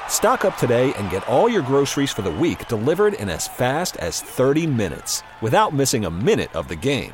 Stock 0.08 0.44
up 0.44 0.58
today 0.58 0.94
and 0.96 1.10
get 1.10 1.26
all 1.30 1.48
your 1.48 1.62
groceries 1.62 2.12
for 2.12 2.22
the 2.22 2.30
week 2.32 2.68
delivered 2.68 3.14
in 3.14 3.30
as 3.30 3.48
fast 3.48 3.96
as 3.98 4.22
30 4.22 4.68
minutes 4.68 5.24
without 5.42 5.74
missing 5.74 6.04
a 6.04 6.12
minute 6.12 6.54
of 6.54 6.68
the 6.68 6.76
game. 6.76 7.14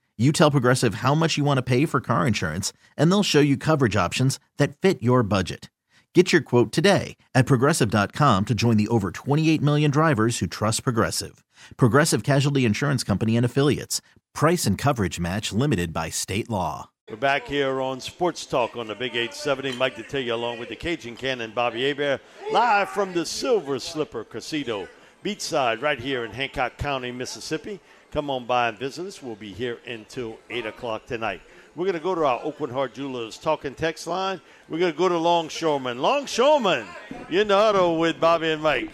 You 0.21 0.31
tell 0.31 0.51
Progressive 0.51 0.95
how 0.95 1.15
much 1.15 1.35
you 1.35 1.43
want 1.43 1.57
to 1.57 1.63
pay 1.63 1.87
for 1.87 1.99
car 1.99 2.27
insurance, 2.27 2.71
and 2.95 3.11
they'll 3.11 3.23
show 3.23 3.39
you 3.39 3.57
coverage 3.57 3.95
options 3.95 4.39
that 4.57 4.77
fit 4.77 5.01
your 5.01 5.23
budget. 5.23 5.71
Get 6.13 6.31
your 6.31 6.43
quote 6.43 6.71
today 6.71 7.17
at 7.33 7.47
progressive.com 7.47 8.45
to 8.45 8.53
join 8.53 8.77
the 8.77 8.87
over 8.89 9.09
28 9.09 9.63
million 9.63 9.89
drivers 9.89 10.37
who 10.37 10.45
trust 10.45 10.83
Progressive. 10.83 11.43
Progressive 11.75 12.21
Casualty 12.21 12.65
Insurance 12.65 13.03
Company 13.03 13.35
and 13.35 13.43
Affiliates. 13.43 13.99
Price 14.35 14.67
and 14.67 14.77
coverage 14.77 15.19
match 15.19 15.51
limited 15.51 15.91
by 15.91 16.11
state 16.11 16.51
law. 16.51 16.91
We're 17.09 17.15
back 17.15 17.47
here 17.47 17.81
on 17.81 17.99
Sports 17.99 18.45
Talk 18.45 18.75
on 18.75 18.85
the 18.85 18.93
Big 18.93 19.15
870. 19.15 19.71
Mike 19.71 19.97
you 19.97 20.35
along 20.35 20.59
with 20.59 20.69
the 20.69 20.75
Cajun 20.75 21.15
Cannon, 21.15 21.49
Bobby 21.49 21.87
Hebert, 21.87 22.21
live 22.51 22.89
from 22.89 23.13
the 23.13 23.25
Silver 23.25 23.79
Slipper 23.79 24.23
Casino 24.23 24.87
beachside 25.23 25.81
right 25.81 25.99
here 25.99 26.25
in 26.25 26.31
Hancock 26.31 26.77
County, 26.77 27.11
Mississippi. 27.11 27.79
Come 28.11 28.29
on 28.29 28.45
by 28.45 28.67
and 28.69 28.77
visit 28.77 29.05
us. 29.07 29.23
We'll 29.23 29.35
be 29.35 29.53
here 29.53 29.79
until 29.87 30.37
8 30.49 30.65
o'clock 30.65 31.05
tonight. 31.05 31.41
We're 31.75 31.85
going 31.85 31.93
to 31.97 32.03
go 32.03 32.13
to 32.13 32.25
our 32.25 32.41
Oakland 32.43 32.73
Heart 32.73 32.93
Jewelers 32.95 33.37
talking 33.37 33.73
text 33.73 34.05
line. 34.05 34.41
We're 34.67 34.79
going 34.79 34.91
to 34.91 34.97
go 34.97 35.07
to 35.07 35.17
Longshoreman. 35.17 35.99
Longshoreman, 35.99 36.85
you're 37.29 37.43
in 37.43 37.47
the 37.47 37.55
huddle 37.55 37.97
with 37.97 38.19
Bobby 38.19 38.51
and 38.51 38.61
Mike. 38.61 38.91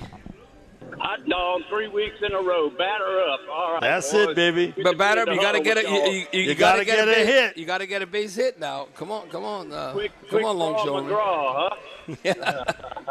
Hot 1.00 1.28
dog, 1.28 1.62
three 1.70 1.88
weeks 1.88 2.16
in 2.22 2.34
a 2.34 2.42
row. 2.42 2.70
Batter 2.70 3.22
up. 3.32 3.40
All 3.52 3.74
right. 3.74 3.82
That's 3.82 4.12
boys. 4.12 4.30
it, 4.30 4.36
baby. 4.36 4.74
But 4.84 4.98
batter 4.98 5.22
up, 5.22 5.28
you 5.30 5.42
got 5.42 5.54
to 5.54 5.62
get 5.62 5.78
it. 5.78 5.88
You, 5.88 5.96
you, 5.96 6.26
you, 6.32 6.42
You 6.50 6.56
got 6.56 6.76
to 6.76 6.86
gotta 6.86 6.86
get, 6.86 6.96
get 6.96 7.08
a, 7.08 7.12
a 7.12 7.16
base, 7.16 7.28
hit. 7.28 7.58
You 7.58 7.66
got 7.66 7.78
to 7.80 7.88
get 7.88 8.02
a 8.04 8.08
base 8.08 8.36
hit 8.36 8.60
now. 8.60 8.88
Come 8.96 9.12
on, 9.12 9.28
come 9.30 9.44
on, 9.44 9.72
uh, 9.72 9.94
Quick, 9.94 10.12
come 10.22 10.30
quick 10.30 10.46
on, 10.46 10.58
longshoreman. 10.58 11.12
McGraw, 11.12 11.70
huh? 11.70 11.76
Yeah, 12.24 12.64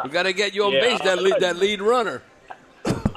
we 0.04 0.10
got 0.10 0.22
to 0.24 0.32
get 0.32 0.54
you 0.54 0.64
on 0.64 0.72
Yeah. 0.72 0.80
base. 0.80 1.00
That 1.02 1.18
lead, 1.20 1.34
that 1.40 1.56
lead 1.56 1.80
runner. 1.82 2.22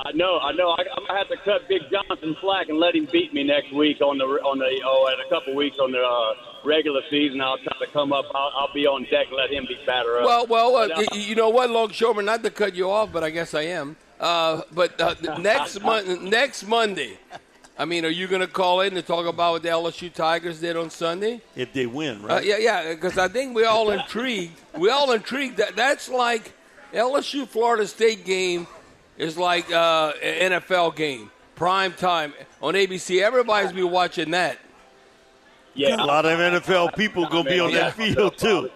I 0.05 0.11
know, 0.13 0.39
I 0.39 0.51
know. 0.53 0.69
I, 0.69 0.83
I'm 0.95 1.05
gonna 1.05 1.17
have 1.19 1.27
to 1.29 1.37
cut 1.37 1.67
Big 1.67 1.81
Johnson 1.91 2.35
slack 2.41 2.69
and 2.69 2.77
let 2.79 2.95
him 2.95 3.05
beat 3.11 3.33
me 3.33 3.43
next 3.43 3.71
week 3.73 4.01
on 4.01 4.17
the 4.17 4.23
on 4.25 4.57
the 4.59 4.81
oh, 4.85 5.13
in 5.13 5.25
a 5.25 5.29
couple 5.29 5.53
weeks 5.55 5.77
on 5.79 5.91
the 5.91 6.01
uh, 6.01 6.33
regular 6.63 7.01
season. 7.09 7.41
I'll 7.41 7.57
try 7.57 7.77
to 7.85 7.91
come 7.91 8.13
up. 8.13 8.25
I'll, 8.33 8.51
I'll 8.55 8.73
be 8.73 8.87
on 8.87 9.03
deck. 9.03 9.27
and 9.27 9.35
Let 9.37 9.51
him 9.51 9.65
be 9.67 9.77
batter 9.85 10.19
up. 10.19 10.25
Well, 10.25 10.47
well, 10.47 10.75
uh, 10.77 10.87
But, 10.95 11.07
y- 11.11 11.17
you 11.17 11.35
know 11.35 11.49
what, 11.49 11.69
longshoreman? 11.69 12.25
Not 12.25 12.43
to 12.43 12.49
cut 12.49 12.75
you 12.75 12.89
off, 12.89 13.11
but 13.11 13.23
I 13.23 13.29
guess 13.29 13.53
I 13.53 13.63
am. 13.63 13.95
Uh, 14.19 14.61
but 14.71 14.99
uh, 15.01 15.15
next 15.39 15.81
month, 15.81 16.21
next 16.21 16.65
Monday. 16.65 17.17
I 17.77 17.85
mean, 17.85 18.03
are 18.03 18.09
you 18.09 18.27
going 18.27 18.41
to 18.41 18.47
call 18.47 18.81
in 18.81 18.93
to 18.95 19.01
talk 19.01 19.25
about 19.25 19.53
what 19.53 19.63
the 19.63 19.69
LSU 19.69 20.11
Tigers 20.13 20.59
did 20.59 20.75
on 20.75 20.89
Sunday? 20.89 21.41
If 21.55 21.71
they 21.71 21.85
win, 21.85 22.23
Uh, 22.23 22.27
right? 22.27 22.45
yeah, 22.45 22.57
yeah, 22.57 22.93
because 22.93 23.17
I 23.17 23.29
think 23.29 23.55
we 23.55 23.63
all 23.63 23.89
intrigued. 23.89 24.59
We 24.77 24.89
all 24.89 25.11
intrigued. 25.13 25.57
That 25.57 25.77
that's 25.77 26.09
like 26.09 26.51
LSU 26.93 27.47
Florida 27.47 27.87
State 27.87 28.25
game 28.25 28.67
is 29.19 29.37
like 29.37 29.71
uh, 29.71 30.13
an 30.23 30.53
NFL 30.53 30.95
game. 30.95 31.29
prime 31.55 31.93
time 31.93 32.33
on 32.61 32.73
ABC. 32.73 33.21
Everybody's 33.21 33.73
be 33.73 33.83
watching 33.83 34.31
that. 34.31 34.57
Yeah, 35.75 35.97
a 35.97 36.05
lot 36.05 36.25
of 36.25 36.39
NFL 36.39 36.95
people 36.95 37.27
gonna 37.27 37.47
be 37.47 37.59
on 37.59 37.71
that 37.73 37.93
field 37.93 38.37
too. 38.37 38.71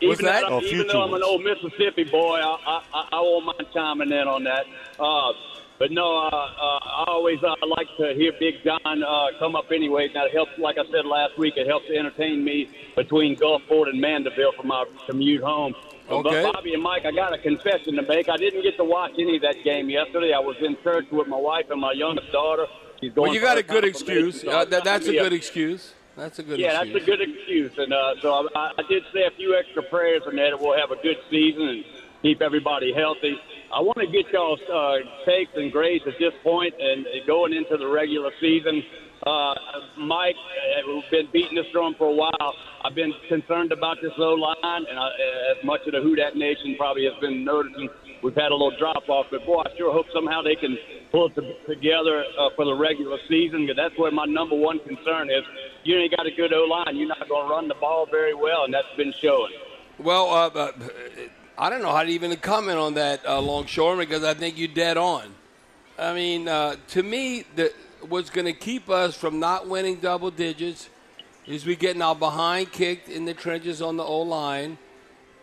Even, 0.00 0.24
that? 0.24 0.48
though, 0.48 0.56
Oh, 0.56 0.62
even 0.62 0.86
though 0.86 1.02
I'm 1.02 1.12
an 1.12 1.22
old 1.22 1.44
Mississippi 1.44 2.04
boy, 2.04 2.38
I, 2.38 2.82
I, 2.92 3.08
I 3.12 3.20
won't 3.20 3.44
mind 3.44 3.66
chiming 3.72 4.10
in 4.10 4.26
on 4.26 4.44
that. 4.44 4.64
Uh, 4.98 5.32
but 5.78 5.90
no, 5.90 6.16
uh, 6.16 6.28
uh, 6.28 6.78
I 6.82 7.04
always 7.08 7.38
uh, 7.42 7.54
like 7.66 7.86
to 7.98 8.14
hear 8.14 8.32
Big 8.38 8.62
John 8.64 8.80
uh, 9.02 9.26
come 9.38 9.56
up 9.56 9.66
anyway. 9.70 10.08
That 10.12 10.30
helps, 10.30 10.52
like 10.58 10.76
I 10.78 10.84
said 10.90 11.06
last 11.06 11.38
week, 11.38 11.54
it 11.56 11.66
helps 11.66 11.86
to 11.86 11.96
entertain 11.96 12.44
me 12.44 12.68
between 12.96 13.36
Gulfport 13.36 13.88
and 13.88 14.00
Mandeville 14.00 14.52
for 14.52 14.62
my 14.62 14.84
commute 15.06 15.42
home. 15.42 15.74
Okay. 16.10 16.42
But 16.42 16.52
Bobby 16.54 16.74
and 16.74 16.82
Mike, 16.82 17.04
I 17.04 17.12
got 17.12 17.32
a 17.32 17.38
confession 17.38 17.94
to 17.96 18.02
make. 18.02 18.28
I 18.28 18.36
didn't 18.36 18.62
get 18.62 18.76
to 18.78 18.84
watch 18.84 19.12
any 19.18 19.36
of 19.36 19.42
that 19.42 19.62
game 19.64 19.88
yesterday. 19.88 20.32
I 20.32 20.40
was 20.40 20.56
in 20.60 20.76
church 20.82 21.06
with 21.10 21.28
my 21.28 21.36
wife 21.36 21.66
and 21.70 21.80
my 21.80 21.92
youngest 21.92 22.32
daughter. 22.32 22.66
She's 23.00 23.12
going 23.12 23.28
Well, 23.28 23.34
you 23.34 23.40
got 23.40 23.58
a 23.58 23.62
good 23.62 23.84
excuse. 23.84 24.42
so 24.42 24.50
Uh, 24.50 24.64
that, 24.66 24.84
that's 24.84 25.06
a 25.06 25.12
good 25.12 25.32
excuse. 25.32 25.94
That's 26.16 26.38
a 26.38 26.42
good 26.42 26.58
yeah, 26.58 26.80
excuse. 26.80 26.92
that's 26.92 27.02
a 27.04 27.06
good 27.06 27.20
excuse. 27.20 27.72
And 27.78 27.92
uh, 27.92 28.14
so 28.20 28.48
I, 28.54 28.72
I 28.76 28.82
did 28.88 29.04
say 29.14 29.24
a 29.24 29.30
few 29.30 29.56
extra 29.56 29.82
prayers 29.84 30.22
and 30.26 30.36
that 30.38 30.60
we'll 30.60 30.76
have 30.76 30.90
a 30.90 31.00
good 31.00 31.16
season 31.30 31.68
and 31.68 31.84
keep 32.22 32.42
everybody 32.42 32.92
healthy. 32.92 33.38
I 33.72 33.80
want 33.80 33.98
to 33.98 34.06
get 34.08 34.30
y'all's 34.32 34.60
uh, 34.68 34.98
takes 35.24 35.52
and 35.54 35.70
grades 35.70 36.04
at 36.06 36.14
this 36.18 36.34
point 36.42 36.74
and 36.78 37.06
going 37.26 37.54
into 37.54 37.76
the 37.76 37.86
regular 37.86 38.32
season. 38.40 38.82
Uh, 39.26 39.54
Mike, 39.98 40.36
uh, 40.36 40.88
we've 40.88 41.10
been 41.10 41.28
beating 41.30 41.54
this 41.54 41.66
drum 41.72 41.94
for 41.98 42.08
a 42.08 42.14
while. 42.14 42.54
I've 42.82 42.94
been 42.94 43.12
concerned 43.28 43.70
about 43.70 43.98
this 44.00 44.12
low 44.16 44.34
line, 44.34 44.56
and 44.88 44.98
I, 44.98 45.08
as 45.58 45.62
much 45.62 45.80
of 45.86 45.92
the 45.92 46.00
Who 46.00 46.16
Dat 46.16 46.36
Nation 46.36 46.74
probably 46.78 47.04
has 47.04 47.12
been 47.20 47.44
noticing, 47.44 47.90
we've 48.22 48.34
had 48.34 48.50
a 48.50 48.56
little 48.56 48.76
drop 48.78 49.08
off. 49.08 49.26
But 49.30 49.44
boy, 49.44 49.60
I 49.60 49.76
sure 49.76 49.92
hope 49.92 50.06
somehow 50.14 50.40
they 50.40 50.56
can 50.56 50.78
pull 51.12 51.26
it 51.26 51.34
to, 51.34 51.42
together 51.66 52.24
uh, 52.38 52.48
for 52.56 52.64
the 52.64 52.74
regular 52.74 53.18
season. 53.28 53.66
Because 53.66 53.76
that's 53.76 53.98
where 53.98 54.10
my 54.10 54.24
number 54.24 54.56
one 54.56 54.78
concern 54.80 55.28
is. 55.28 55.42
You 55.84 55.98
ain't 55.98 56.16
got 56.16 56.26
a 56.26 56.30
good 56.30 56.54
O 56.54 56.64
line. 56.64 56.96
You're 56.96 57.08
not 57.08 57.28
going 57.28 57.46
to 57.46 57.50
run 57.52 57.68
the 57.68 57.74
ball 57.74 58.06
very 58.10 58.34
well, 58.34 58.64
and 58.64 58.72
that's 58.72 58.88
been 58.96 59.12
showing. 59.20 59.52
Well, 59.98 60.30
uh, 60.30 60.48
uh, 60.48 60.72
I 61.58 61.68
don't 61.68 61.82
know 61.82 61.92
how 61.92 62.04
to 62.04 62.10
even 62.10 62.34
comment 62.36 62.78
on 62.78 62.94
that, 62.94 63.20
uh, 63.26 63.38
Longshoreman, 63.40 64.08
because 64.08 64.24
I 64.24 64.32
think 64.32 64.56
you're 64.56 64.68
dead 64.68 64.96
on. 64.96 65.34
I 65.98 66.14
mean, 66.14 66.48
uh, 66.48 66.76
to 66.88 67.02
me, 67.02 67.44
the, 67.54 67.70
what's 68.08 68.30
going 68.30 68.46
to 68.46 68.52
keep 68.52 68.88
us 68.88 69.14
from 69.14 69.38
not 69.38 69.68
winning 69.68 69.96
double 69.96 70.30
digits 70.30 70.88
is 71.46 71.66
we 71.66 71.76
getting 71.76 72.02
our 72.02 72.14
behind 72.14 72.72
kicked 72.72 73.08
in 73.08 73.24
the 73.24 73.34
trenches 73.34 73.82
on 73.82 73.96
the 73.96 74.04
O 74.04 74.20
line, 74.20 74.78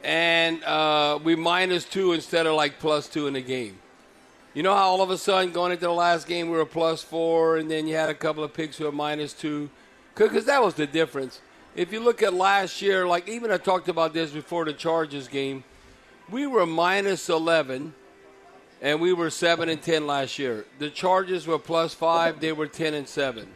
and 0.03 0.63
uh, 0.63 1.19
we 1.23 1.35
minus 1.35 1.85
two 1.85 2.13
instead 2.13 2.45
of 2.45 2.55
like 2.55 2.79
plus 2.79 3.07
two 3.07 3.27
in 3.27 3.33
the 3.33 3.41
game. 3.41 3.79
You 4.53 4.63
know 4.63 4.73
how 4.73 4.87
all 4.87 5.01
of 5.01 5.09
a 5.09 5.17
sudden 5.17 5.51
going 5.51 5.71
into 5.71 5.85
the 5.85 5.91
last 5.91 6.27
game 6.27 6.49
we 6.49 6.57
were 6.57 6.65
plus 6.65 7.03
four, 7.03 7.57
and 7.57 7.69
then 7.69 7.87
you 7.87 7.95
had 7.95 8.09
a 8.09 8.15
couple 8.15 8.43
of 8.43 8.53
picks 8.53 8.77
who 8.77 8.85
were 8.85 8.91
minus 8.91 9.33
two, 9.33 9.69
because 10.15 10.45
that 10.45 10.63
was 10.63 10.73
the 10.73 10.87
difference. 10.87 11.41
If 11.75 11.91
you 11.91 11.99
look 11.99 12.23
at 12.23 12.33
last 12.33 12.81
year, 12.81 13.05
like 13.05 13.29
even 13.29 13.51
I 13.51 13.57
talked 13.57 13.87
about 13.87 14.13
this 14.13 14.31
before 14.31 14.65
the 14.65 14.73
Chargers 14.73 15.27
game, 15.27 15.63
we 16.29 16.47
were 16.47 16.65
minus 16.65 17.29
eleven, 17.29 17.93
and 18.81 19.01
we 19.01 19.13
were 19.13 19.29
seven 19.29 19.69
and 19.69 19.81
ten 19.81 20.07
last 20.07 20.37
year. 20.39 20.65
The 20.79 20.89
Chargers 20.89 21.47
were 21.47 21.59
plus 21.59 21.93
five; 21.93 22.39
they 22.39 22.51
were 22.51 22.67
ten 22.67 22.93
and 22.93 23.07
seven. 23.07 23.47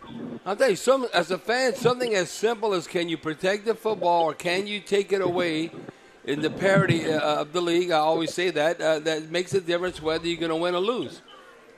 I'll 0.45 0.55
tell 0.55 0.71
you, 0.71 0.75
some 0.75 1.07
as 1.13 1.29
a 1.29 1.38
fan, 1.38 1.75
something 1.75 2.15
as 2.15 2.29
simple 2.29 2.73
as 2.73 2.88
can 2.88 3.10
you 3.10 3.17
protect 3.17 3.65
the 3.65 3.75
football 3.75 4.25
or 4.25 4.34
can 4.34 4.65
you 4.65 4.79
take 4.79 5.13
it 5.13 5.21
away 5.21 5.71
in 6.23 6.41
the 6.41 6.49
parity 6.49 7.12
uh, 7.12 7.41
of 7.41 7.53
the 7.53 7.62
league. 7.62 7.91
I 7.91 7.97
always 7.97 8.31
say 8.31 8.49
that 8.51 8.81
uh, 8.81 8.99
that 8.99 9.29
makes 9.29 9.53
a 9.53 9.62
difference 9.62 10.01
whether 10.01 10.27
you're 10.27 10.39
going 10.39 10.49
to 10.49 10.55
win 10.55 10.75
or 10.75 10.79
lose. 10.81 11.21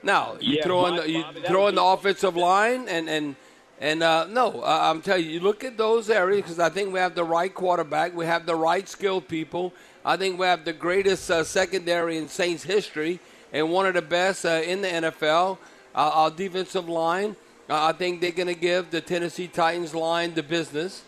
Now 0.02 0.36
you 0.40 0.56
Yeah, 0.56 0.64
throw 0.64 0.86
in 0.86 0.96
the, 0.96 1.10
you 1.10 1.22
Bobby, 1.22 1.42
throw 1.46 1.66
in 1.68 1.74
the 1.74 1.82
offensive 1.82 2.36
line 2.36 2.88
and 2.88 3.08
and 3.08 3.36
and 3.80 4.02
uh, 4.02 4.26
no, 4.26 4.62
uh, 4.62 4.90
I'm 4.90 5.02
telling 5.02 5.24
you, 5.24 5.32
you 5.32 5.40
look 5.40 5.64
at 5.64 5.76
those 5.76 6.08
areas 6.08 6.42
because 6.42 6.58
I 6.58 6.68
think 6.70 6.92
we 6.92 7.00
have 7.00 7.14
the 7.14 7.24
right 7.24 7.52
quarterback, 7.52 8.14
we 8.14 8.24
have 8.24 8.46
the 8.46 8.54
right 8.54 8.88
skilled 8.88 9.28
people. 9.28 9.74
I 10.04 10.16
think 10.16 10.38
we 10.38 10.46
have 10.46 10.64
the 10.64 10.72
greatest 10.72 11.30
uh, 11.30 11.44
secondary 11.44 12.16
in 12.16 12.28
Saints 12.28 12.62
history 12.62 13.18
and 13.54 13.70
one 13.70 13.86
of 13.86 13.94
the 13.94 14.02
best 14.02 14.44
uh, 14.44 14.60
in 14.66 14.82
the 14.82 14.88
NFL. 14.88 15.56
Uh, 15.94 16.10
our 16.12 16.30
defensive 16.30 16.88
line, 16.88 17.36
uh, 17.70 17.86
I 17.86 17.92
think 17.92 18.20
they're 18.20 18.32
going 18.32 18.48
to 18.48 18.54
give 18.54 18.90
the 18.90 19.00
Tennessee 19.00 19.46
Titans 19.46 19.94
line 19.94 20.34
the 20.34 20.42
business. 20.42 21.02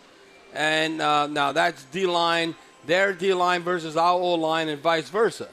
And 0.53 1.01
uh, 1.01 1.27
now 1.27 1.51
that's 1.51 1.83
D 1.85 2.05
line, 2.07 2.55
their 2.85 3.11
D 3.13 3.33
line 3.33 3.61
versus 3.63 3.97
our 3.97 4.13
O 4.13 4.35
line, 4.35 4.69
and 4.69 4.81
vice 4.81 5.09
versa. 5.09 5.49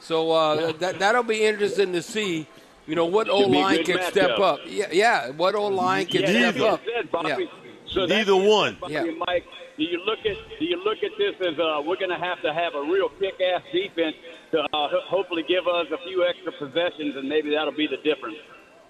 So 0.00 0.30
uh, 0.32 0.72
that 0.72 0.98
that'll 0.98 1.22
be 1.22 1.44
interesting 1.44 1.92
to 1.94 2.02
see. 2.02 2.46
You 2.86 2.94
know 2.94 3.06
what 3.06 3.30
O 3.30 3.40
Should 3.44 3.52
be 3.52 3.58
a 3.58 3.60
line 3.62 3.76
good 3.76 3.86
can 3.86 4.02
step 4.10 4.38
up. 4.38 4.60
Yeah, 4.66 4.88
yeah. 4.92 5.30
What 5.30 5.54
O 5.54 5.68
line 5.68 6.04
can 6.04 6.20
Yeah, 6.20 6.50
step 6.52 6.60
up. 6.60 6.80
said, 6.84 7.10
Bobby, 7.10 7.28
Yeah. 7.30 7.46
so 7.86 8.04
Neither 8.04 8.36
one. 8.36 8.76
Bobby 8.78 8.92
Yeah. 8.92 9.04
and 9.04 9.18
Mike, 9.26 9.46
do 9.76 9.84
you 9.84 9.98
look 10.04 10.20
at 10.20 10.36
do 10.58 10.64
you 10.64 10.82
look 10.84 11.02
at 11.02 11.10
this 11.18 11.34
as 11.40 11.58
uh, 11.58 11.82
we're 11.84 11.96
going 11.96 12.10
to 12.10 12.18
have 12.18 12.40
to 12.42 12.52
have 12.52 12.74
a 12.74 12.82
real 12.82 13.08
kick-ass 13.08 13.62
defense 13.72 14.16
to 14.52 14.60
uh, 14.60 14.66
ho- 14.72 15.00
hopefully 15.06 15.44
give 15.48 15.66
us 15.66 15.86
a 15.92 15.98
few 16.06 16.24
extra 16.26 16.52
possessions, 16.52 17.16
and 17.16 17.28
maybe 17.28 17.50
that'll 17.50 17.72
be 17.72 17.86
the 17.86 17.96
difference. 17.98 18.36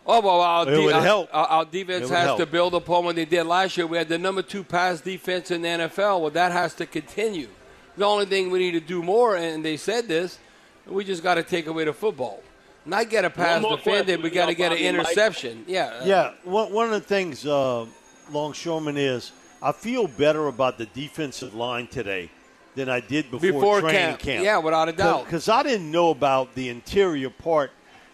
Oh 0.06 0.20
well, 0.20 0.40
our, 0.42 0.68
It 0.70 0.78
would 0.84 0.94
our- 0.94 1.00
help. 1.02 1.28
our, 1.32 1.46
our 1.46 1.64
defense 1.64 2.10
has 2.10 2.24
help. 2.26 2.38
to 2.38 2.46
build 2.46 2.74
upon 2.74 3.04
what 3.06 3.16
they 3.16 3.24
did 3.24 3.44
last 3.44 3.76
year. 3.76 3.86
We 3.86 3.96
had 3.96 4.08
the 4.08 4.18
number 4.18 4.42
two 4.42 4.62
pass 4.62 5.00
defense 5.00 5.50
in 5.50 5.62
the 5.62 5.68
NFL. 5.68 6.20
Well, 6.20 6.30
that 6.30 6.52
has 6.52 6.74
to 6.74 6.86
continue. 6.86 7.48
The 7.96 8.04
only 8.04 8.26
thing 8.26 8.50
we 8.50 8.58
need 8.58 8.72
to 8.72 8.80
do 8.80 9.02
more, 9.02 9.36
and 9.36 9.64
they 9.64 9.76
said 9.78 10.06
this, 10.08 10.38
we 10.86 11.04
just 11.04 11.22
got 11.22 11.36
to 11.36 11.42
take 11.42 11.66
away 11.68 11.84
the 11.84 11.92
football. 11.94 12.42
Not 12.84 13.08
get 13.08 13.24
a 13.24 13.30
pass 13.30 13.62
defended, 13.64 14.22
we 14.22 14.28
got 14.28 14.46
to 14.46 14.54
get 14.54 14.72
an 14.72 14.76
Bobby 14.78 14.86
and 14.88 14.96
Mike. 14.98 15.06
interception. 15.06 15.64
Yeah, 15.66 16.04
Yeah, 16.04 16.32
one, 16.42 16.70
one 16.70 16.86
of 16.86 16.92
the 16.92 17.00
things, 17.00 17.46
uh, 17.46 17.86
Longshoreman, 18.30 18.98
is 18.98 19.32
I 19.64 19.72
feel 19.72 20.06
better 20.06 20.48
about 20.48 20.76
the 20.76 20.84
defensive 20.84 21.54
line 21.54 21.86
today 21.86 22.30
than 22.74 22.90
I 22.90 23.00
did 23.00 23.30
before, 23.30 23.52
Before 23.52 23.80
training 23.80 23.98
camp. 23.98 24.18
camp. 24.20 24.44
Yeah, 24.44 24.58
without 24.58 24.90
a 24.90 24.92
doubt. 24.92 25.24
Because 25.24 25.48
I 25.48 25.62
didn't 25.62 25.90
know 25.90 26.10
about 26.10 26.54
the 26.54 26.68
interior 26.68 27.30
part, 27.30 27.70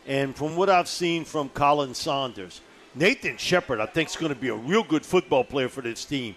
and 0.07 0.37
from 0.37 0.55
what 0.55 0.71
I've 0.71 0.87
seen 0.87 1.25
from 1.25 1.49
Khalen 1.49 1.97
Saunders, 1.97 2.61
Nathan 2.95 3.37
Shepherd, 3.37 3.81
I 3.81 3.87
think, 3.87 4.11
is 4.11 4.17
going 4.17 4.33
to 4.33 4.39
be 4.41 4.49
a 4.49 4.55
real 4.55 4.85
good 4.85 5.05
football 5.05 5.43
player 5.43 5.69
for 5.69 5.81
this 5.81 6.05
team. 6.05 6.37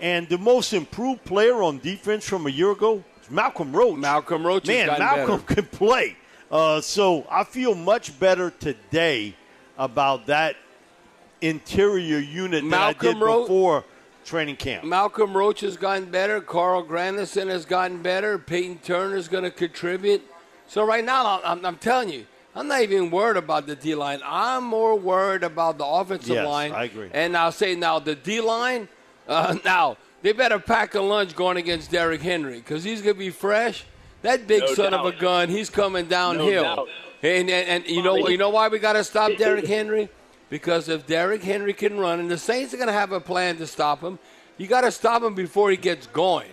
And 0.00 0.26
the 0.30 0.38
most 0.38 0.72
improved 0.72 1.24
player 1.24 1.62
on 1.62 1.78
defense 1.78 2.26
from 2.26 2.46
a 2.46 2.50
year 2.50 2.70
ago 2.70 3.04
is 3.22 3.30
Malcolm 3.30 3.70
Roach. 3.76 3.98
Malcolm 3.98 4.46
Roach 4.46 4.66
Man, 4.66 4.86
Malcolm 4.98 5.40
better. 5.42 5.54
can 5.56 5.66
play. 5.66 6.16
Uh, 6.50 6.80
so 6.80 7.26
I 7.30 7.44
feel 7.44 7.74
much 7.74 8.18
better 8.18 8.48
today 8.48 9.34
about 9.76 10.24
that 10.26 10.56
interior 11.42 12.18
unit 12.18 12.62
than 12.64 12.72
I 12.72 12.76
Malcolm 12.92 13.14
did 13.18 13.22
Ro- 13.22 13.42
before 13.42 13.84
training 14.24 14.56
camp. 14.56 14.84
Malcolm 14.84 15.36
Roach 15.36 15.60
has 15.60 15.76
gotten 15.76 16.06
better. 16.10 16.40
Carl 16.40 16.84
Granderson 16.84 17.48
has 17.48 17.64
gotten 17.64 18.02
better. 18.02 18.38
Peyton 18.38 18.78
Turner 18.78 19.16
is 19.16 19.28
going 19.28 19.44
to 19.44 19.50
contribute. 19.50 20.22
So 20.66 20.84
right 20.86 21.04
now, 21.04 21.40
I'm, 21.44 21.64
I'm 21.64 21.76
telling 21.76 22.08
you, 22.10 22.26
I'm 22.54 22.68
not 22.68 22.82
even 22.82 23.10
worried 23.10 23.36
about 23.36 23.66
the 23.66 23.76
D 23.76 23.94
line. 23.94 24.20
I'm 24.24 24.64
more 24.64 24.96
worried 24.98 25.42
about 25.42 25.76
the 25.78 25.84
offensive 25.86 26.34
Yes, 26.36 26.46
line. 26.46 26.72
I 26.72 26.84
agree. 26.84 27.10
And 27.12 27.36
I'll 27.36 27.52
say 27.52 27.74
now 27.74 27.98
the 27.98 28.14
D 28.14 28.40
line. 28.40 28.88
Uh, 29.28 29.56
now 29.64 29.96
they 30.22 30.32
better 30.32 30.58
pack 30.58 30.94
a 30.94 31.00
lunch 31.00 31.34
going 31.36 31.56
against 31.56 31.90
Derrick 31.90 32.22
Henry 32.22 32.56
because 32.56 32.82
he's 32.84 33.02
going 33.02 33.14
to 33.16 33.18
be 33.18 33.30
fresh. 33.30 33.84
That 34.22 34.46
big 34.46 34.60
No 34.60 34.74
son 34.74 34.94
of 34.94 35.04
a 35.04 35.12
gun, 35.12 35.48
he's 35.50 35.68
coming 35.68 36.04
No 36.04 36.10
downhill. 36.10 36.62
doubt. 36.62 36.88
and, 37.22 37.50
and, 37.50 37.68
and 37.68 37.86
you 37.86 38.02
know 38.02 38.18
Bobby. 38.18 38.32
you 38.32 38.38
know 38.38 38.48
why 38.50 38.68
we 38.68 38.78
got 38.78 38.94
to 38.94 39.04
stop 39.04 39.32
Derrick 39.38 39.66
Henry? 39.66 40.08
Because 40.50 40.88
if 40.88 41.06
Derrick 41.06 41.42
Henry 41.42 41.72
can 41.72 41.98
run, 41.98 42.20
and 42.20 42.30
the 42.30 42.38
Saints 42.38 42.74
are 42.74 42.76
going 42.76 42.86
to 42.88 42.92
have 42.92 43.12
a 43.12 43.20
plan 43.20 43.56
to 43.56 43.66
stop 43.66 44.00
him, 44.00 44.18
you 44.58 44.66
got 44.66 44.82
to 44.82 44.92
stop 44.92 45.22
him 45.22 45.34
before 45.34 45.70
he 45.70 45.76
gets 45.76 46.06
going. 46.06 46.50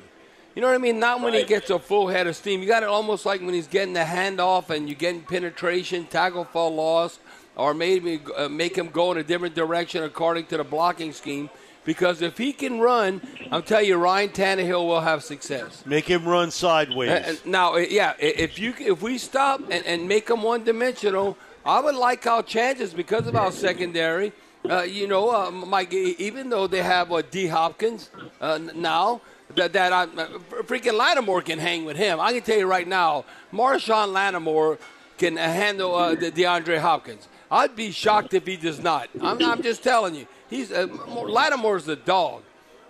You 0.55 0.61
know 0.61 0.67
what 0.67 0.75
I 0.75 0.79
mean? 0.79 0.99
Not 0.99 1.21
when 1.21 1.33
he 1.33 1.43
gets 1.43 1.69
a 1.69 1.79
full 1.79 2.09
head 2.09 2.27
of 2.27 2.35
steam. 2.35 2.61
You 2.61 2.67
got 2.67 2.83
it 2.83 2.89
almost 2.89 3.25
like 3.25 3.41
when 3.41 3.53
he's 3.53 3.67
getting 3.67 3.93
the 3.93 4.01
handoff 4.01 4.69
and 4.69 4.89
you're 4.89 4.97
getting 4.97 5.21
penetration, 5.21 6.07
tackle 6.07 6.43
for 6.43 6.69
loss, 6.69 7.19
or 7.55 7.73
maybe 7.73 8.19
uh, 8.35 8.49
make 8.49 8.77
him 8.77 8.87
go 8.87 9.11
in 9.13 9.17
a 9.17 9.23
different 9.23 9.55
direction 9.55 10.03
according 10.03 10.47
to 10.47 10.57
the 10.57 10.63
blocking 10.63 11.13
scheme. 11.13 11.49
Because 11.83 12.21
if 12.21 12.37
he 12.37 12.53
can 12.53 12.79
run, 12.79 13.21
I'm 13.49 13.63
telling 13.63 13.87
you, 13.87 13.97
Ryan 13.97 14.29
Tannehill 14.29 14.85
will 14.85 15.01
have 15.01 15.23
success. 15.23 15.83
Make 15.85 16.05
him 16.05 16.27
run 16.27 16.51
sideways. 16.51 17.09
Uh, 17.09 17.35
now, 17.45 17.77
yeah, 17.77 18.13
if 18.19 18.59
you 18.59 18.73
if 18.77 19.01
we 19.01 19.17
stop 19.17 19.61
and, 19.71 19.85
and 19.85 20.07
make 20.07 20.29
him 20.29 20.43
one 20.43 20.63
dimensional, 20.63 21.37
I 21.65 21.79
would 21.79 21.95
like 21.95 22.25
our 22.27 22.43
chances 22.43 22.93
because 22.93 23.27
of 23.27 23.35
our 23.35 23.51
secondary. 23.51 24.33
Uh, 24.69 24.81
you 24.81 25.07
know, 25.07 25.29
uh, 25.29 25.51
Mike, 25.51 25.93
even 25.93 26.49
though 26.49 26.67
they 26.67 26.83
have 26.83 27.11
uh, 27.11 27.21
D 27.21 27.47
Hopkins 27.47 28.09
uh, 28.39 28.59
now, 28.75 29.21
that 29.55 29.73
that 29.73 29.91
I, 29.91 30.03
uh, 30.03 30.27
freaking 30.63 30.97
Lattimore 30.97 31.41
can 31.41 31.59
hang 31.59 31.85
with 31.85 31.97
him. 31.97 32.19
I 32.19 32.33
can 32.33 32.41
tell 32.41 32.57
you 32.57 32.67
right 32.67 32.87
now, 32.87 33.25
Marshon 33.51 34.11
Lattimore 34.11 34.77
can 35.17 35.37
uh, 35.37 35.41
handle 35.41 35.95
uh, 35.95 36.15
the 36.15 36.31
DeAndre 36.31 36.79
Hopkins. 36.79 37.27
I'd 37.49 37.75
be 37.75 37.91
shocked 37.91 38.33
if 38.33 38.45
he 38.47 38.55
does 38.55 38.79
not. 38.79 39.09
I'm, 39.21 39.43
I'm 39.43 39.61
just 39.61 39.83
telling 39.83 40.15
you, 40.15 40.27
he's 40.49 40.71
uh, 40.71 40.87
Lattimore's 41.07 41.87
a 41.87 41.95
dog, 41.95 42.43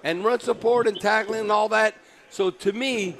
and 0.03 0.23
run 0.23 0.39
support 0.39 0.87
and 0.87 0.99
tackling 0.99 1.41
and 1.41 1.51
all 1.51 1.69
that. 1.69 1.95
So 2.31 2.49
to 2.49 2.71
me, 2.71 3.15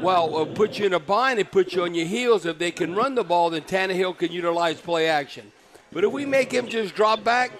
well, 0.00 0.36
uh, 0.36 0.44
put 0.44 0.78
you 0.78 0.86
in 0.86 0.92
a 0.94 1.00
bind 1.00 1.40
and 1.40 1.50
put 1.50 1.72
you 1.72 1.82
on 1.82 1.94
your 1.94 2.06
heels. 2.06 2.46
If 2.46 2.58
they 2.58 2.70
can 2.70 2.94
run 2.94 3.16
the 3.16 3.24
ball, 3.24 3.50
then 3.50 3.62
Tannehill 3.62 4.16
can 4.16 4.30
utilize 4.30 4.80
play 4.80 5.08
action. 5.08 5.50
But 5.92 6.04
if 6.04 6.12
we 6.12 6.24
make 6.24 6.52
him 6.52 6.68
just 6.68 6.94
drop 6.94 7.24
back, 7.24 7.50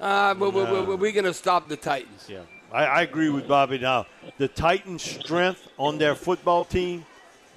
uh, 0.00 0.34
we- 0.38 0.48
we- 0.48 0.64
we- 0.64 0.94
we're 0.96 1.12
going 1.12 1.24
to 1.24 1.32
stop 1.32 1.68
the 1.68 1.76
Titans. 1.76 2.26
Yeah, 2.28 2.40
I, 2.72 2.84
I 2.86 3.02
agree 3.02 3.30
with 3.30 3.46
Bobby. 3.46 3.78
Now, 3.78 4.06
the 4.36 4.48
Titans' 4.48 5.02
strength 5.02 5.68
on 5.78 5.96
their 5.96 6.16
football 6.16 6.64
team, 6.64 7.06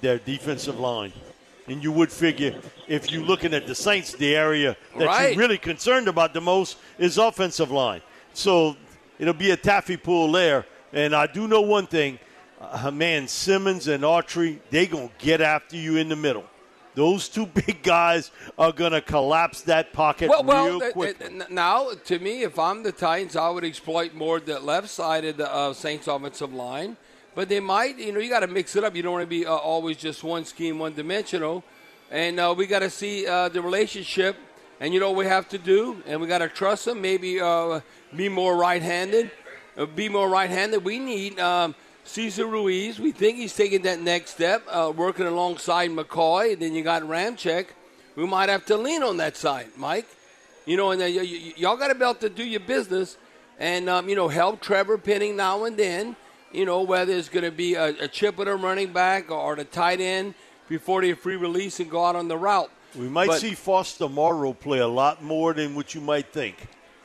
their 0.00 0.18
defensive 0.18 0.78
line. 0.78 1.12
And 1.66 1.82
you 1.82 1.90
would 1.92 2.10
figure 2.12 2.54
if 2.88 3.10
you're 3.10 3.22
looking 3.24 3.52
at 3.52 3.66
the 3.66 3.74
Saints, 3.74 4.12
the 4.12 4.34
area 4.36 4.76
that 4.96 5.06
Right. 5.06 5.28
you're 5.30 5.38
really 5.38 5.58
concerned 5.58 6.06
about 6.08 6.34
the 6.34 6.40
most 6.40 6.76
is 6.98 7.18
offensive 7.18 7.70
line. 7.70 8.02
So 8.32 8.76
it'll 9.18 9.34
be 9.34 9.50
a 9.50 9.56
taffy 9.56 9.96
pull 9.96 10.30
there. 10.32 10.66
And 10.92 11.14
I 11.14 11.26
do 11.26 11.46
know 11.48 11.60
one 11.60 11.86
thing, 11.86 12.18
uh, 12.62 12.90
man, 12.90 13.28
Simmons 13.28 13.88
and 13.88 14.04
Autry, 14.04 14.58
they 14.70 14.86
going 14.86 15.08
to 15.08 15.14
get 15.24 15.40
after 15.40 15.76
you 15.76 15.96
in 15.96 16.08
the 16.08 16.16
middle. 16.16 16.44
Those 16.94 17.28
two 17.28 17.46
big 17.66 17.82
guys 17.82 18.30
are 18.58 18.72
going 18.72 18.92
to 18.92 19.00
collapse 19.00 19.62
that 19.62 19.92
pocket 19.92 20.28
Well, 20.28 20.44
real 20.44 20.80
th- 20.80 20.92
quick. 20.92 21.50
now, 21.50 21.90
to 22.04 22.18
me, 22.18 22.42
if 22.42 22.58
I'm 22.58 22.82
the 22.82 22.92
Titans, 22.92 23.36
I 23.36 23.48
would 23.48 23.64
exploit 23.64 24.14
more 24.14 24.40
the 24.40 24.60
left 24.60 24.88
side 24.88 25.24
of 25.24 25.36
the 25.38 25.52
uh, 25.52 25.72
Saints 25.72 26.06
offensive 26.06 26.52
line. 26.52 26.96
But 27.34 27.48
they 27.48 27.60
might, 27.60 27.98
you 27.98 28.12
know, 28.12 28.18
you 28.20 28.28
got 28.28 28.40
to 28.40 28.46
mix 28.46 28.76
it 28.76 28.84
up. 28.84 28.94
You 28.94 29.02
don't 29.02 29.12
want 29.12 29.22
to 29.22 29.26
be 29.26 29.46
uh, 29.46 29.54
always 29.54 29.96
just 29.96 30.22
one 30.22 30.44
scheme, 30.44 30.78
one 30.78 30.92
dimensional. 30.92 31.64
And 32.10 32.38
uh, 32.38 32.54
we 32.56 32.66
got 32.66 32.80
to 32.80 32.90
see 32.90 33.26
uh, 33.26 33.48
the 33.48 33.62
relationship. 33.62 34.36
And 34.80 34.92
you 34.92 35.00
know 35.00 35.10
what 35.10 35.18
we 35.18 35.26
have 35.26 35.48
to 35.48 35.58
do? 35.58 36.02
And 36.06 36.20
we 36.20 36.26
got 36.26 36.38
to 36.38 36.48
trust 36.48 36.84
them. 36.84 37.00
Maybe 37.00 37.40
uh, 37.40 37.80
be 38.14 38.28
more 38.28 38.56
right 38.56 38.82
handed. 38.82 39.30
Uh, 39.78 39.86
be 39.86 40.10
more 40.10 40.28
right 40.28 40.50
handed. 40.50 40.84
We 40.84 40.98
need 40.98 41.40
um, 41.40 41.74
Cesar 42.04 42.46
Ruiz. 42.46 42.98
We 42.98 43.12
think 43.12 43.36
he's 43.38 43.54
taking 43.54 43.82
that 43.82 44.00
next 44.00 44.30
step, 44.32 44.62
uh, 44.68 44.92
working 44.94 45.26
alongside 45.26 45.90
McCoy. 45.90 46.52
And 46.54 46.62
Then 46.62 46.74
you 46.74 46.82
got 46.82 47.02
Ramczyk. 47.02 47.66
We 48.16 48.26
might 48.26 48.48
have 48.48 48.66
to 48.66 48.76
lean 48.76 49.02
on 49.02 49.16
that 49.18 49.36
side, 49.36 49.68
Mike. 49.76 50.06
You 50.66 50.76
know, 50.76 50.90
and 50.90 51.00
then 51.00 51.14
y- 51.14 51.22
y- 51.22 51.52
y'all 51.56 51.76
got 51.76 51.88
to 51.88 51.94
be 51.94 52.02
able 52.04 52.14
to 52.16 52.28
do 52.28 52.44
your 52.44 52.60
business 52.60 53.16
and, 53.58 53.88
um, 53.88 54.08
you 54.08 54.14
know, 54.14 54.28
help 54.28 54.60
Trevor 54.60 54.98
Penning 54.98 55.36
now 55.36 55.64
and 55.64 55.76
then. 55.76 56.16
You 56.52 56.66
know, 56.66 56.82
whether 56.82 57.14
it's 57.14 57.30
going 57.30 57.44
to 57.44 57.50
be 57.50 57.74
a, 57.74 57.86
a 58.04 58.08
chip 58.08 58.36
with 58.36 58.46
a 58.46 58.54
running 58.54 58.92
back 58.92 59.30
or 59.30 59.56
the 59.56 59.64
tight 59.64 60.00
end 60.02 60.34
before 60.68 61.00
they 61.00 61.14
free 61.14 61.36
release 61.36 61.80
and 61.80 61.90
go 61.90 62.04
out 62.04 62.14
on 62.14 62.28
the 62.28 62.36
route. 62.36 62.70
We 62.94 63.08
might 63.08 63.28
But- 63.28 63.40
see 63.40 63.54
Foster 63.54 64.08
Moreau 64.08 64.52
play 64.52 64.80
a 64.80 64.86
lot 64.86 65.22
more 65.22 65.54
than 65.54 65.74
what 65.74 65.94
you 65.94 66.02
might 66.02 66.30
think. 66.30 66.56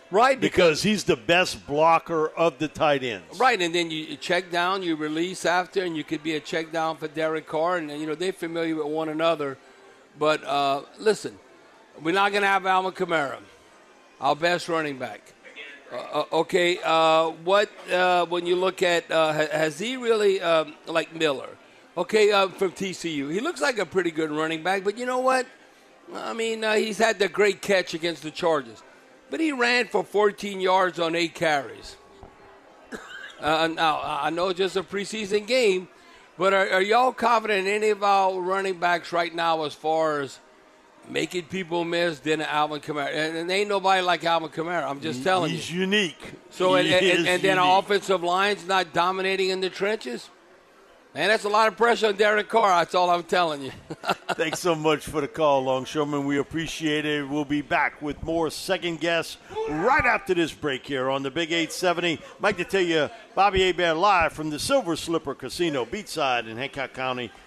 Right, 0.09 0.39
Because 0.39 0.83
he's 0.83 1.03
the 1.03 1.17
best 1.17 1.67
blocker 1.67 2.29
of 2.29 2.59
the 2.59 2.69
tight 2.69 3.03
ends. 3.03 3.39
Right, 3.39 3.61
and 3.61 3.75
then 3.75 3.91
you 3.91 4.15
check 4.15 4.49
down, 4.49 4.81
you 4.81 4.95
release 4.95 5.45
after, 5.45 5.83
and 5.83 5.97
you 5.97 6.03
could 6.05 6.23
be 6.23 6.35
a 6.35 6.39
check 6.39 6.71
down 6.71 6.95
for 6.97 7.09
Derek 7.09 7.45
Carr, 7.45 7.77
and 7.77 7.91
you 7.91 8.07
know 8.07 8.15
they're 8.15 8.31
familiar 8.31 8.75
with 8.75 8.87
one 8.87 9.09
another. 9.09 9.57
But 10.17 10.43
uh, 10.45 10.83
listen, 10.97 11.37
we're 12.01 12.13
not 12.13 12.31
going 12.31 12.43
to 12.43 12.47
have 12.47 12.65
Alvin 12.65 12.93
Kamara, 12.93 13.39
our 14.21 14.35
best 14.35 14.69
running 14.69 14.97
back. 14.97 15.33
Uh, 15.91 15.95
uh, 15.95 16.25
okay, 16.33 16.79
uh, 16.83 17.29
what 17.43 17.69
uh, 17.91 18.25
when 18.25 18.45
you 18.45 18.55
look 18.55 18.83
at 18.83 19.09
uh, 19.11 19.31
has 19.31 19.79
he 19.79 19.97
really 19.97 20.41
um, 20.41 20.73
like 20.85 21.13
Miller? 21.15 21.49
Okay, 21.97 22.31
uh, 22.31 22.47
from 22.49 22.71
TCU, 22.71 23.31
he 23.31 23.39
looks 23.39 23.61
like 23.61 23.77
a 23.79 23.85
pretty 23.85 24.11
good 24.11 24.29
running 24.29 24.63
back, 24.63 24.83
but 24.83 24.97
you 24.97 25.05
know 25.05 25.19
what? 25.19 25.47
I 26.13 26.33
mean, 26.33 26.63
uh, 26.63 26.73
he's 26.73 26.97
had 26.97 27.19
the 27.19 27.27
great 27.27 27.61
catch 27.61 27.93
against 27.93 28.21
the 28.23 28.31
Chargers, 28.31 28.83
but 29.29 29.39
he 29.39 29.51
ran 29.51 29.87
for 29.87 30.03
14 30.03 30.59
yards 30.59 30.99
on 30.99 31.15
eight 31.15 31.35
carries. 31.35 31.95
Uh, 33.39 33.67
now, 33.67 34.01
I 34.03 34.31
know 34.31 34.49
it's 34.49 34.57
just 34.57 34.75
a 34.77 34.81
preseason 34.81 35.45
game, 35.45 35.89
but 36.39 36.55
are, 36.55 36.71
are 36.71 36.81
y'all 36.81 37.11
confident 37.11 37.67
in 37.67 37.71
any 37.71 37.89
of 37.89 38.01
our 38.01 38.41
running 38.41 38.79
backs 38.79 39.13
right 39.13 39.33
now 39.33 39.63
as 39.63 39.75
far 39.75 40.21
as 40.21 40.39
making 41.07 41.43
people 41.43 41.85
miss 41.85 42.17
than 42.19 42.41
Alvin 42.41 42.81
Kamara? 42.81 43.09
And, 43.09 43.37
and 43.37 43.51
ain't 43.51 43.69
nobody 43.69 44.01
like 44.01 44.23
Alvin 44.23 44.49
Kamara. 44.49 44.89
I'm 44.89 45.01
just 45.01 45.21
telling 45.21 45.51
He's 45.51 45.71
you. 45.71 45.81
He's 45.81 45.81
unique. 45.81 46.33
So, 46.49 46.73
and, 46.73 46.87
He 46.87 46.95
and, 46.95 47.03
is 47.05 47.27
and 47.27 47.41
then 47.43 47.59
our 47.59 47.77
offensive 47.77 48.23
line's 48.23 48.65
not 48.65 48.91
dominating 48.91 49.49
in 49.49 49.61
the 49.61 49.69
trenches? 49.69 50.31
Man, 51.17 51.29
that's 51.29 51.45
a 51.45 51.49
lot 51.49 51.67
of 51.67 51.75
pressure 51.75 52.09
on 52.09 52.15
Derek 52.15 52.47
Carr. 52.47 52.69
That's 52.81 52.93
all 52.93 53.09
I'm 53.09 53.23
telling 53.23 53.63
you. 53.63 53.71
Thanks 54.35 54.59
so 54.59 54.75
much 54.75 55.03
for 55.03 55.19
the 55.19 55.27
call, 55.27 55.63
Longshoreman. 55.63 56.27
We 56.27 56.37
appreciate 56.37 57.07
it. 57.07 57.27
We'll 57.27 57.43
be 57.43 57.63
back 57.63 58.03
with 58.03 58.21
more 58.21 58.51
second 58.51 58.99
guess 58.99 59.37
right 59.67 60.05
after 60.05 60.35
this 60.35 60.53
break 60.53 60.85
here 60.85 61.09
on 61.09 61.23
the 61.23 61.31
Big 61.31 61.51
870. 61.51 62.19
Mike 62.39 62.59
Detillier, 62.59 63.09
Bobby 63.33 63.65
Hebert 63.65 63.97
live 63.97 64.33
from 64.33 64.51
the 64.51 64.59
Silver 64.59 64.95
Slipper 64.95 65.33
Casino, 65.33 65.85
Beachside 65.85 66.47
in 66.47 66.55
Hancock 66.55 66.93
County, 66.93 67.31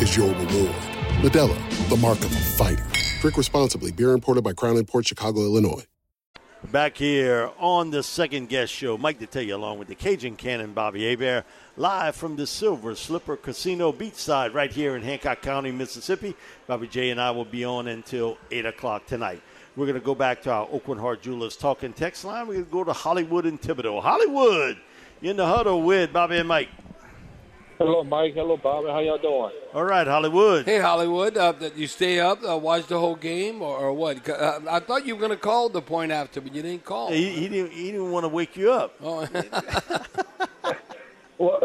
is 0.00 0.16
your 0.16 0.28
reward. 0.28 0.74
Modelo, 1.20 1.88
the 1.88 1.96
mark 1.96 2.18
of 2.18 2.32
a 2.32 2.40
fighter. 2.40 2.84
Drink 3.20 3.36
responsibly. 3.36 3.92
Beer 3.92 4.12
imported 4.12 4.42
by 4.42 4.52
Crown 4.52 4.82
Port 4.84 5.06
Chicago, 5.06 5.40
Illinois. 5.40 5.84
Back 6.72 6.96
here 6.96 7.50
on 7.58 7.90
the 7.90 8.02
second 8.02 8.48
guest 8.48 8.72
show, 8.72 8.98
Mike 8.98 9.18
you 9.34 9.54
along 9.54 9.78
with 9.78 9.86
the 9.86 9.94
Cajun 9.94 10.34
Cannon 10.34 10.72
Bobby 10.72 11.08
Hebert, 11.08 11.44
live 11.76 12.16
from 12.16 12.34
the 12.34 12.48
Silver 12.48 12.96
Slipper 12.96 13.36
Casino 13.36 13.92
Beachside 13.92 14.54
right 14.54 14.70
here 14.70 14.96
in 14.96 15.02
Hancock 15.02 15.40
County, 15.40 15.70
Mississippi. 15.70 16.34
Bobby 16.66 16.88
J 16.88 17.10
and 17.10 17.20
I 17.20 17.30
will 17.30 17.44
be 17.44 17.64
on 17.64 17.86
until 17.86 18.38
8 18.50 18.66
o'clock 18.66 19.06
tonight. 19.06 19.40
We're 19.76 19.86
going 19.86 20.00
to 20.00 20.04
go 20.04 20.16
back 20.16 20.42
to 20.42 20.50
our 20.50 20.68
Oakland 20.72 21.00
Heart 21.00 21.22
Jewelers 21.22 21.56
talking 21.56 21.92
text 21.92 22.24
line. 22.24 22.48
We're 22.48 22.54
going 22.54 22.66
to 22.66 22.72
go 22.72 22.84
to 22.84 22.92
Hollywood 22.92 23.46
and 23.46 23.60
Thibodaux. 23.60 24.02
Hollywood, 24.02 24.78
in 25.22 25.36
the 25.36 25.46
huddle 25.46 25.82
with 25.82 26.12
Bobby 26.12 26.38
and 26.38 26.48
Mike. 26.48 26.68
Hello, 27.78 28.02
Mike. 28.02 28.34
Hello, 28.34 28.56
Bobby. 28.56 28.88
How 28.88 28.98
y'all 28.98 29.18
doing? 29.18 29.52
All 29.72 29.84
right, 29.84 30.04
Hollywood. 30.06 30.64
Hey, 30.64 30.80
Hollywood, 30.80 31.36
uh, 31.36 31.52
you 31.76 31.86
stay 31.86 32.18
up, 32.18 32.40
uh, 32.42 32.56
watch 32.56 32.86
the 32.88 32.98
whole 32.98 33.14
game, 33.14 33.62
or, 33.62 33.76
or 33.76 33.92
what? 33.92 34.28
Uh, 34.28 34.58
I 34.68 34.80
thought 34.80 35.06
you 35.06 35.14
were 35.14 35.20
going 35.20 35.30
to 35.30 35.36
call 35.36 35.68
the 35.68 35.80
point 35.80 36.10
after, 36.10 36.40
but 36.40 36.52
you 36.52 36.62
didn't 36.62 36.84
call. 36.84 37.12
He, 37.12 37.28
he 37.30 37.48
didn't. 37.48 37.72
He 37.72 37.92
didn't 37.92 38.10
want 38.10 38.24
to 38.24 38.28
wake 38.28 38.56
you 38.56 38.72
up. 38.72 38.94
Oh. 39.00 39.26
Well, 41.38 41.60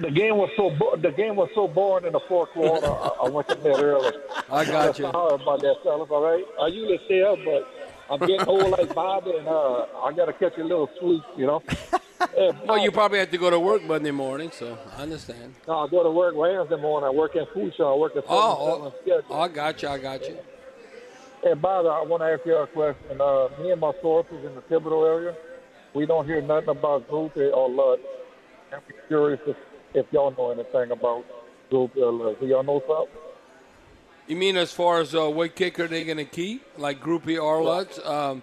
the 0.00 0.10
game 0.10 0.36
was 0.36 0.50
so 0.56 0.70
bo- 0.70 0.96
the 0.96 1.12
game 1.12 1.36
was 1.36 1.48
so 1.54 1.68
boring 1.68 2.06
in 2.06 2.12
the 2.12 2.18
fourth 2.26 2.50
quarter. 2.50 2.84
I, 2.84 3.26
I 3.26 3.28
went 3.28 3.46
to 3.50 3.54
bed 3.54 3.80
early. 3.80 4.10
I 4.50 4.64
got 4.64 4.98
you. 4.98 5.04
Sorry 5.12 5.34
about 5.34 5.60
that, 5.60 5.76
fellas. 5.84 6.08
All 6.10 6.24
right. 6.24 6.44
I 6.60 6.66
usually 6.66 6.98
stay 7.04 7.22
up, 7.22 7.38
but 7.44 7.68
I'm 8.10 8.18
getting 8.18 8.44
old 8.48 8.70
like 8.70 8.92
Bobby, 8.92 9.30
and 9.38 9.46
uh, 9.46 9.86
I 10.02 10.12
got 10.12 10.24
to 10.26 10.32
catch 10.32 10.58
a 10.58 10.64
little 10.64 10.90
sleep. 10.98 11.22
You 11.36 11.46
know. 11.46 11.62
Well, 12.66 12.78
you 12.78 12.90
probably 12.90 13.18
have 13.18 13.30
to 13.30 13.38
go 13.38 13.50
to 13.50 13.58
work 13.58 13.82
Monday 13.84 14.10
morning, 14.10 14.50
so 14.52 14.78
I 14.96 15.02
understand. 15.02 15.54
no, 15.66 15.80
I 15.80 15.88
go 15.88 16.02
to 16.02 16.10
work 16.10 16.34
Wednesday 16.34 16.76
morning. 16.76 17.08
I 17.08 17.10
work 17.10 17.34
in 17.36 17.44
food 17.52 17.74
shop. 17.76 17.94
I 17.94 17.96
work 17.96 18.16
at 18.16 18.24
Oh, 18.28 18.92
oh, 19.08 19.12
oh, 19.30 19.40
I 19.40 19.48
got 19.48 19.82
you. 19.82 19.88
I 19.88 19.98
got 19.98 20.28
you. 20.28 20.38
Hey, 21.42 21.54
Bobby, 21.54 21.88
I 21.88 22.02
want 22.02 22.22
to 22.22 22.26
ask 22.26 22.46
you 22.46 22.56
a 22.56 22.66
question. 22.66 23.20
Uh, 23.20 23.48
me 23.60 23.72
and 23.72 23.80
my 23.80 23.92
sources 24.00 24.44
in 24.44 24.54
the 24.54 24.60
Thibodaux 24.62 25.06
area, 25.06 25.34
we 25.94 26.06
don't 26.06 26.24
hear 26.24 26.40
nothing 26.40 26.68
about 26.68 27.08
Grupe 27.10 27.52
or 27.52 27.68
Lutz. 27.68 28.02
I'm 28.72 28.80
curious 29.08 29.40
if, 29.46 29.56
if 29.94 30.06
y'all 30.12 30.30
know 30.38 30.52
anything 30.52 30.92
about 30.92 31.24
Grupe 31.70 31.96
or 31.96 32.12
Lutz. 32.12 32.40
Do 32.40 32.46
y'all 32.46 32.62
know 32.62 32.80
something? 32.86 33.16
You 34.28 34.36
mean 34.36 34.56
as 34.56 34.72
far 34.72 35.00
as 35.00 35.14
uh, 35.14 35.28
what 35.28 35.56
kicker 35.56 35.88
they're 35.88 36.04
going 36.04 36.16
to 36.18 36.24
keep, 36.24 36.64
like 36.78 37.00
Grupe 37.00 37.36
or 37.42 37.62
Lutz? 37.62 37.98
Um, 38.06 38.42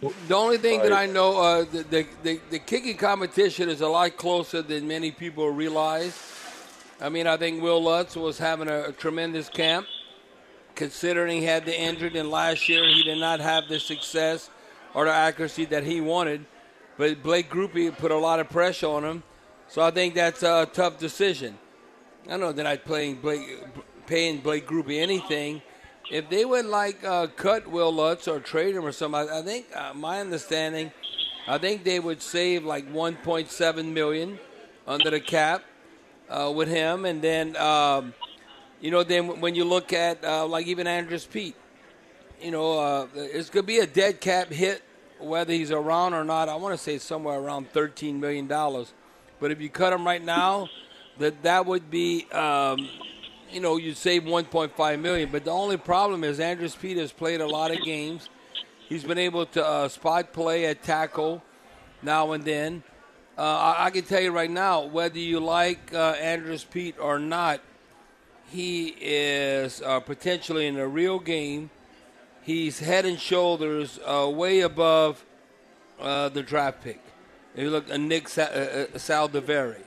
the 0.00 0.34
only 0.34 0.56
thing 0.56 0.80
that 0.82 0.92
I 0.92 1.06
know, 1.06 1.38
uh, 1.38 1.64
the, 1.64 1.82
the, 1.82 2.06
the, 2.22 2.40
the 2.50 2.58
kicking 2.58 2.96
competition 2.96 3.68
is 3.68 3.82
a 3.82 3.88
lot 3.88 4.16
closer 4.16 4.62
than 4.62 4.88
many 4.88 5.10
people 5.10 5.50
realize. 5.50 6.18
I 7.00 7.10
mean, 7.10 7.26
I 7.26 7.36
think 7.36 7.62
Will 7.62 7.82
Lutz 7.82 8.16
was 8.16 8.38
having 8.38 8.68
a, 8.68 8.84
a 8.84 8.92
tremendous 8.92 9.48
camp, 9.48 9.86
considering 10.74 11.40
he 11.40 11.44
had 11.44 11.66
the 11.66 11.78
injured, 11.78 12.16
and 12.16 12.30
last 12.30 12.68
year 12.68 12.86
he 12.86 13.02
did 13.02 13.18
not 13.18 13.40
have 13.40 13.68
the 13.68 13.78
success 13.78 14.48
or 14.94 15.04
the 15.04 15.12
accuracy 15.12 15.66
that 15.66 15.84
he 15.84 16.00
wanted. 16.00 16.46
But 16.96 17.22
Blake 17.22 17.50
Grupe 17.50 17.96
put 17.98 18.10
a 18.10 18.16
lot 18.16 18.40
of 18.40 18.48
pressure 18.48 18.86
on 18.86 19.04
him, 19.04 19.22
so 19.68 19.82
I 19.82 19.90
think 19.90 20.14
that's 20.14 20.42
a 20.42 20.68
tough 20.72 20.98
decision. 20.98 21.58
I 22.28 22.36
know 22.36 22.52
they're 22.52 22.64
not 22.64 22.84
playing 22.84 23.16
Blake, 23.16 23.64
paying 24.06 24.38
Blake 24.40 24.66
Grupe 24.66 24.98
anything. 24.98 25.62
If 26.10 26.28
they 26.28 26.44
would 26.44 26.66
like 26.66 27.04
uh, 27.04 27.28
cut 27.28 27.68
Will 27.68 27.92
Lutz 27.92 28.26
or 28.26 28.40
trade 28.40 28.74
him 28.74 28.84
or 28.84 28.90
something, 28.90 29.30
I 29.30 29.42
think 29.42 29.66
uh, 29.74 29.92
my 29.94 30.20
understanding, 30.20 30.90
I 31.46 31.56
think 31.58 31.84
they 31.84 32.00
would 32.00 32.20
save 32.20 32.64
like 32.64 32.92
1.7 32.92 33.92
million 33.92 34.40
under 34.88 35.10
the 35.10 35.20
cap 35.20 35.62
uh, 36.28 36.52
with 36.54 36.68
him, 36.68 37.04
and 37.04 37.22
then 37.22 37.56
um, 37.56 38.12
you 38.80 38.90
know 38.90 39.04
then 39.04 39.40
when 39.40 39.54
you 39.54 39.64
look 39.64 39.92
at 39.92 40.24
uh, 40.24 40.46
like 40.46 40.66
even 40.66 40.88
Andrus 40.88 41.26
Peat, 41.26 41.54
you 42.42 42.50
know 42.50 42.78
uh, 42.78 43.06
it's 43.14 43.48
to 43.50 43.62
be 43.62 43.78
a 43.78 43.86
dead 43.86 44.20
cap 44.20 44.52
hit 44.52 44.82
whether 45.20 45.52
he's 45.52 45.70
around 45.70 46.14
or 46.14 46.24
not. 46.24 46.48
I 46.48 46.56
want 46.56 46.76
to 46.76 46.82
say 46.82 46.98
somewhere 46.98 47.38
around 47.38 47.70
13 47.70 48.18
million 48.18 48.48
dollars, 48.48 48.92
but 49.38 49.52
if 49.52 49.60
you 49.60 49.68
cut 49.68 49.92
him 49.92 50.04
right 50.04 50.24
now, 50.24 50.68
that 51.18 51.40
that 51.44 51.66
would 51.66 51.88
be. 51.88 52.26
Um, 52.32 52.88
you 53.52 53.60
know, 53.60 53.76
you 53.76 53.94
save 53.94 54.24
1.5 54.24 55.00
million. 55.00 55.30
But 55.30 55.44
the 55.44 55.50
only 55.50 55.76
problem 55.76 56.24
is 56.24 56.40
Andrus 56.40 56.74
Peat 56.74 56.96
has 56.96 57.12
played 57.12 57.40
a 57.40 57.46
lot 57.46 57.70
of 57.70 57.82
games. 57.82 58.28
He's 58.88 59.04
been 59.04 59.18
able 59.18 59.46
to 59.46 59.64
uh, 59.64 59.88
spot 59.88 60.32
play 60.32 60.66
at 60.66 60.82
tackle 60.82 61.42
now 62.02 62.32
and 62.32 62.44
then. 62.44 62.82
Uh, 63.38 63.42
I, 63.42 63.86
I, 63.86 63.90
can 63.90 64.04
tell 64.04 64.20
you 64.20 64.32
right 64.32 64.50
now, 64.50 64.84
whether 64.84 65.18
you 65.18 65.40
like 65.40 65.94
uh, 65.94 66.10
Andrus 66.20 66.64
Peat 66.64 66.96
or 66.98 67.18
not, 67.18 67.60
he 68.50 68.88
is 69.00 69.80
uh, 69.80 70.00
potentially 70.00 70.66
in 70.66 70.76
a 70.76 70.86
real 70.86 71.18
game. 71.18 71.70
He's 72.42 72.80
head 72.80 73.06
and 73.06 73.18
shoulders 73.18 73.98
uh, 74.04 74.28
way 74.28 74.60
above 74.60 75.24
uh, 76.00 76.28
the 76.30 76.42
draft 76.42 76.82
pick. 76.82 77.00
If 77.54 77.64
you 77.64 77.70
look 77.70 77.88
at 77.88 78.00
Nick 78.00 78.28
Sa- 78.28 78.48
Saldiveri, 78.48 79.84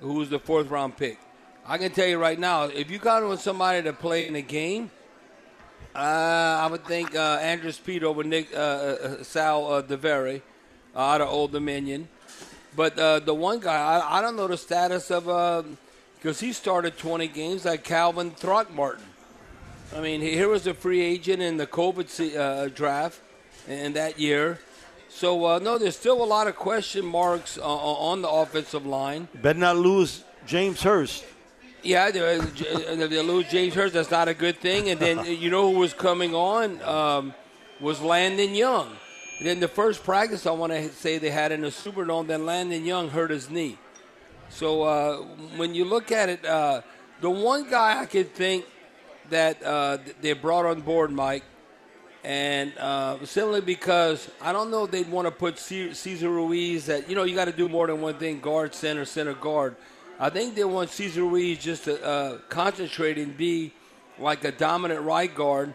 who 0.00 0.14
was 0.14 0.30
the 0.30 0.38
fourth 0.38 0.68
round 0.68 0.96
pick. 0.96 1.18
I 1.66 1.78
can 1.78 1.92
tell 1.92 2.06
you 2.06 2.18
right 2.18 2.38
now, 2.38 2.64
if 2.64 2.90
you 2.90 2.98
got 2.98 3.26
with 3.26 3.40
somebody 3.40 3.82
to 3.84 3.94
play 3.94 4.28
in 4.28 4.36
a 4.36 4.42
game, 4.42 4.90
uh, 5.94 5.98
I 5.98 6.66
would 6.66 6.84
think 6.84 7.14
uh, 7.14 7.38
Andrus 7.40 7.78
Peat 7.78 8.02
over 8.02 8.22
Nick 8.22 8.52
uh, 8.52 8.58
uh 8.58 9.22
Sal 9.22 9.72
uh, 9.72 9.80
DeVere 9.80 10.42
uh, 10.94 10.98
out 10.98 11.22
of 11.22 11.28
Old 11.28 11.52
Dominion. 11.52 12.08
But 12.76 12.98
uh, 12.98 13.20
the 13.20 13.32
one 13.32 13.60
guy, 13.60 13.76
I, 13.76 14.18
I, 14.18 14.20
don't 14.20 14.36
know 14.36 14.46
the 14.46 14.58
status 14.58 15.10
of, 15.10 15.24
because 16.16 16.38
he 16.38 16.52
started 16.52 16.98
20 16.98 17.28
games, 17.28 17.64
like 17.64 17.82
Calvin 17.82 18.32
Throckmorton. 18.32 19.04
I 19.96 20.02
mean, 20.02 20.20
here 20.20 20.48
was 20.48 20.66
a 20.66 20.74
free 20.74 21.00
agent 21.00 21.40
in 21.40 21.56
the 21.56 21.66
COVID 21.66 22.74
draft 22.74 23.20
in 23.68 23.94
that 23.94 24.18
year. 24.18 24.58
So, 25.08 25.58
no, 25.58 25.78
there's 25.78 25.96
still 25.96 26.22
a 26.22 26.26
lot 26.26 26.46
of 26.48 26.56
question 26.56 27.06
marks 27.06 27.56
on 27.56 28.20
the 28.20 28.28
offensive 28.28 28.84
line. 28.84 29.28
Better 29.40 29.60
not 29.60 29.76
lose 29.76 30.24
James 30.44 30.82
Hurst. 30.82 31.24
Yeah, 31.84 32.10
they, 32.10 32.38
they 32.38 33.22
lose 33.22 33.48
James 33.50 33.74
Hurst. 33.74 33.92
That's 33.92 34.10
not 34.10 34.26
a 34.26 34.34
good 34.34 34.58
thing. 34.58 34.88
And 34.88 34.98
then 34.98 35.24
you 35.26 35.50
know 35.50 35.70
who 35.70 35.78
was 35.78 35.92
coming 35.92 36.34
on 36.34 36.80
um, 36.82 37.34
was 37.78 38.00
Landon 38.00 38.54
Young. 38.54 38.96
And 39.38 39.46
then 39.46 39.60
the 39.60 39.68
first 39.68 40.02
practice 40.02 40.46
I 40.46 40.52
want 40.52 40.72
to 40.72 40.88
say 40.90 41.18
they 41.18 41.30
had 41.30 41.52
in 41.52 41.60
the 41.60 41.68
Superdome, 41.68 42.26
then 42.26 42.46
Landon 42.46 42.84
Young 42.84 43.10
hurt 43.10 43.30
his 43.30 43.50
knee. 43.50 43.78
So 44.48 44.82
uh, 44.82 45.16
when 45.56 45.74
you 45.74 45.84
look 45.84 46.10
at 46.10 46.28
it, 46.28 46.44
uh, 46.46 46.80
the 47.20 47.30
one 47.30 47.68
guy 47.68 48.00
I 48.00 48.06
could 48.06 48.34
think 48.34 48.64
that 49.30 49.62
uh, 49.62 49.98
they 50.20 50.32
brought 50.32 50.64
on 50.64 50.80
board, 50.80 51.10
Mike, 51.10 51.44
and 52.22 52.72
uh, 52.78 53.24
simply 53.24 53.60
because 53.60 54.30
I 54.40 54.52
don't 54.52 54.70
know 54.70 54.84
if 54.84 54.90
they'd 54.90 55.10
want 55.10 55.26
to 55.26 55.30
put 55.30 55.58
Cesar 55.58 56.30
Ruiz 56.30 56.86
that 56.86 57.08
you 57.08 57.14
know 57.14 57.24
you 57.24 57.34
got 57.34 57.46
to 57.46 57.52
do 57.52 57.68
more 57.68 57.86
than 57.86 58.00
one 58.00 58.14
thing: 58.14 58.40
guard, 58.40 58.74
center, 58.74 59.04
center, 59.04 59.34
guard. 59.34 59.76
I 60.18 60.30
think 60.30 60.54
they 60.54 60.64
want 60.64 60.90
Cesar 60.90 61.22
Ruiz 61.22 61.58
just 61.58 61.84
to 61.84 62.02
uh, 62.04 62.38
concentrate 62.48 63.18
and 63.18 63.36
be 63.36 63.72
like 64.18 64.44
a 64.44 64.52
dominant 64.52 65.02
right 65.02 65.32
guard. 65.32 65.74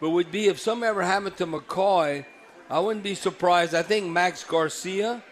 But 0.00 0.10
would 0.10 0.30
be 0.30 0.46
if 0.46 0.58
something 0.58 0.88
ever 0.88 1.02
happened 1.02 1.36
to 1.38 1.46
McCoy, 1.46 2.24
I 2.70 2.78
wouldn't 2.78 3.04
be 3.04 3.14
surprised. 3.14 3.74
I 3.74 3.82
think 3.82 4.06
Max 4.06 4.44
Garcia, 4.44 5.22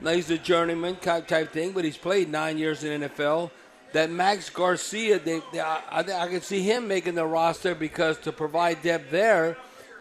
now 0.00 0.12
he's 0.12 0.30
a 0.30 0.38
journeyman 0.38 0.96
type 0.96 1.52
thing, 1.52 1.72
but 1.72 1.84
he's 1.84 1.96
played 1.96 2.28
nine 2.28 2.58
years 2.58 2.84
in 2.84 3.02
NFL. 3.02 3.50
That 3.92 4.10
Max 4.10 4.50
Garcia, 4.50 5.18
they, 5.18 5.40
they 5.52 5.60
I, 5.60 5.80
I, 5.90 6.00
I 6.00 6.28
can 6.28 6.40
see 6.40 6.62
him 6.62 6.86
making 6.86 7.14
the 7.16 7.26
roster 7.26 7.74
because 7.74 8.18
to 8.20 8.32
provide 8.32 8.82
depth 8.82 9.10
there, 9.10 9.56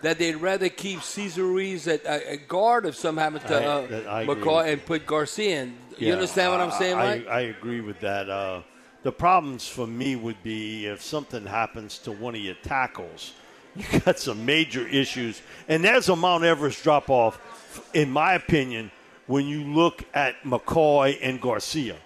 that 0.06 0.20
they'd 0.20 0.36
rather 0.36 0.70
keep 0.70 1.00
Ruiz 1.36 1.88
at, 1.88 2.06
at 2.06 2.48
guard 2.48 2.86
if 2.86 2.96
something 2.96 3.24
happened 3.24 3.48
to 3.48 3.66
uh, 3.66 4.12
I, 4.12 4.22
I 4.22 4.26
McCoy 4.26 4.72
and 4.72 4.86
put 4.86 5.06
Garcia 5.06 5.64
in. 5.64 5.76
You 5.98 6.14
understand 6.14 6.52
what 6.52 6.62
I'm 6.62 6.72
saying, 6.72 6.98
Mike? 6.98 7.28
I, 7.28 7.32
I 7.32 7.42
agree 7.42 7.82
with 7.82 8.00
that. 8.02 8.30
Uh, 8.30 8.62
the 9.04 9.12
problems 9.12 9.68
for 9.68 9.88
me 9.88 10.16
would 10.16 10.42
be 10.44 10.86
if 10.86 11.02
something 11.02 11.46
happens 11.46 11.98
to 12.00 12.12
one 12.12 12.36
of 12.36 12.42
your 12.42 12.56
tackles, 12.64 13.34
you 13.76 14.00
got 14.00 14.20
some 14.20 14.46
major 14.46 14.88
issues. 14.88 15.42
And 15.68 15.84
there's 15.84 16.10
a 16.10 16.16
Mount 16.16 16.44
Everest 16.44 16.84
drop 16.84 17.10
off, 17.10 17.40
in 17.94 18.12
my 18.12 18.34
opinion, 18.34 18.92
when 19.28 19.48
you 19.48 19.64
look 19.64 20.04
at 20.14 20.36
McCoy 20.44 21.18
and 21.22 21.42
Garcia. 21.42 21.98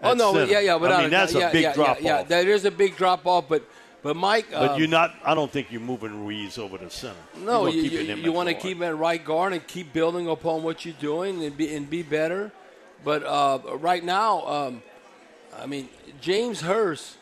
Oh 0.00 0.14
no, 0.14 0.32
center. 0.32 0.52
yeah, 0.52 0.60
yeah, 0.60 0.78
but 0.78 0.92
I 0.92 1.02
mean 1.02 1.10
that's 1.10 1.34
yeah, 1.34 1.48
a 1.48 1.52
big 1.52 1.62
yeah, 1.62 1.74
drop 1.74 2.00
yeah, 2.00 2.20
off. 2.20 2.30
Yeah, 2.30 2.42
there 2.42 2.54
is 2.54 2.64
a 2.64 2.70
big 2.70 2.96
drop 2.96 3.26
off, 3.26 3.48
but 3.48 3.68
but 4.08 4.16
Mike, 4.16 4.46
but 4.50 4.70
um, 4.70 4.78
you're 4.78 4.88
not. 4.88 5.14
I 5.22 5.34
don't 5.34 5.52
think 5.52 5.70
you're 5.70 5.82
moving 5.82 6.24
Ruiz 6.24 6.56
over 6.56 6.78
the 6.78 6.88
center. 6.88 7.18
No, 7.44 7.66
you, 7.66 7.82
you, 7.82 8.00
you, 8.00 8.14
you 8.14 8.32
want 8.32 8.48
to 8.48 8.54
keep 8.54 8.78
him 8.78 8.82
at 8.82 8.96
right 8.96 9.22
guard 9.22 9.52
and 9.52 9.66
keep 9.66 9.92
building 9.92 10.30
upon 10.30 10.62
what 10.62 10.86
you're 10.86 10.94
doing 10.98 11.44
and 11.44 11.54
be 11.54 11.74
and 11.74 11.90
be 11.90 12.02
better. 12.02 12.50
But 13.04 13.22
uh, 13.22 13.58
right 13.76 14.02
now, 14.02 14.46
um, 14.46 14.82
I 15.54 15.66
mean, 15.66 15.90
James 16.22 16.62
Hurst 16.62 17.18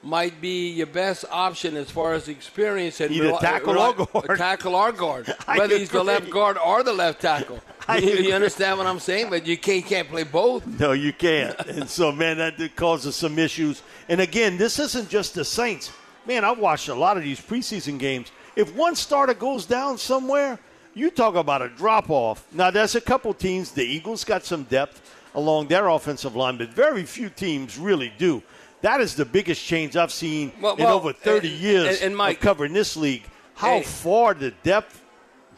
might 0.00 0.40
be 0.40 0.70
your 0.70 0.86
best 0.86 1.24
option 1.28 1.76
as 1.76 1.90
far 1.90 2.14
as 2.14 2.28
experience 2.28 3.00
at 3.00 3.10
either 3.10 3.32
tackle 3.40 3.76
or 3.76 3.92
guard. 3.92 4.38
Tackle 4.38 4.76
or 4.76 4.92
guard, 4.92 5.26
whether 5.46 5.76
he's 5.76 5.90
the 5.90 6.04
left 6.04 6.30
guard 6.30 6.56
or 6.56 6.84
the 6.84 6.92
left 6.92 7.20
tackle. 7.20 7.58
you, 8.00 8.10
you, 8.10 8.32
understand 8.32 8.78
what 8.78 8.86
I'm 8.86 9.00
saying? 9.00 9.28
But 9.28 9.44
you 9.44 9.58
can't, 9.58 9.84
can't 9.84 10.08
play 10.08 10.22
both. 10.22 10.64
No, 10.78 10.92
you 10.92 11.12
can't. 11.12 11.58
and 11.66 11.90
so, 11.90 12.12
man, 12.12 12.38
that 12.38 12.76
causes 12.76 13.16
some 13.16 13.40
issues. 13.40 13.82
And 14.08 14.20
again, 14.20 14.56
this 14.56 14.78
isn't 14.78 15.08
just 15.08 15.34
the 15.34 15.44
Saints. 15.44 15.90
Man, 16.26 16.44
I've 16.44 16.58
watched 16.58 16.88
a 16.88 16.94
lot 16.94 17.16
of 17.16 17.24
these 17.24 17.40
preseason 17.40 17.98
games. 17.98 18.30
If 18.54 18.74
one 18.74 18.94
starter 18.94 19.34
goes 19.34 19.66
down 19.66 19.98
somewhere, 19.98 20.58
you 20.94 21.10
talk 21.10 21.34
about 21.34 21.62
a 21.62 21.68
drop 21.68 22.10
off. 22.10 22.46
Now, 22.52 22.70
there's 22.70 22.94
a 22.94 23.00
couple 23.00 23.34
teams. 23.34 23.72
The 23.72 23.84
Eagles 23.84 24.24
got 24.24 24.44
some 24.44 24.64
depth 24.64 25.16
along 25.34 25.68
their 25.68 25.88
offensive 25.88 26.36
line, 26.36 26.58
but 26.58 26.68
very 26.68 27.04
few 27.04 27.28
teams 27.28 27.78
really 27.78 28.12
do. 28.18 28.42
That 28.82 29.00
is 29.00 29.14
the 29.14 29.24
biggest 29.24 29.64
change 29.64 29.96
I've 29.96 30.12
seen 30.12 30.52
well, 30.60 30.76
in 30.76 30.84
well, 30.84 30.96
over 30.96 31.12
30 31.12 31.48
and, 31.48 31.58
years 31.58 31.96
and, 31.96 32.08
and 32.08 32.16
Mike, 32.16 32.36
of 32.36 32.42
covering 32.42 32.72
this 32.72 32.96
league. 32.96 33.24
How 33.54 33.78
hey, 33.78 33.82
far 33.82 34.34
the 34.34 34.50
depth 34.62 35.00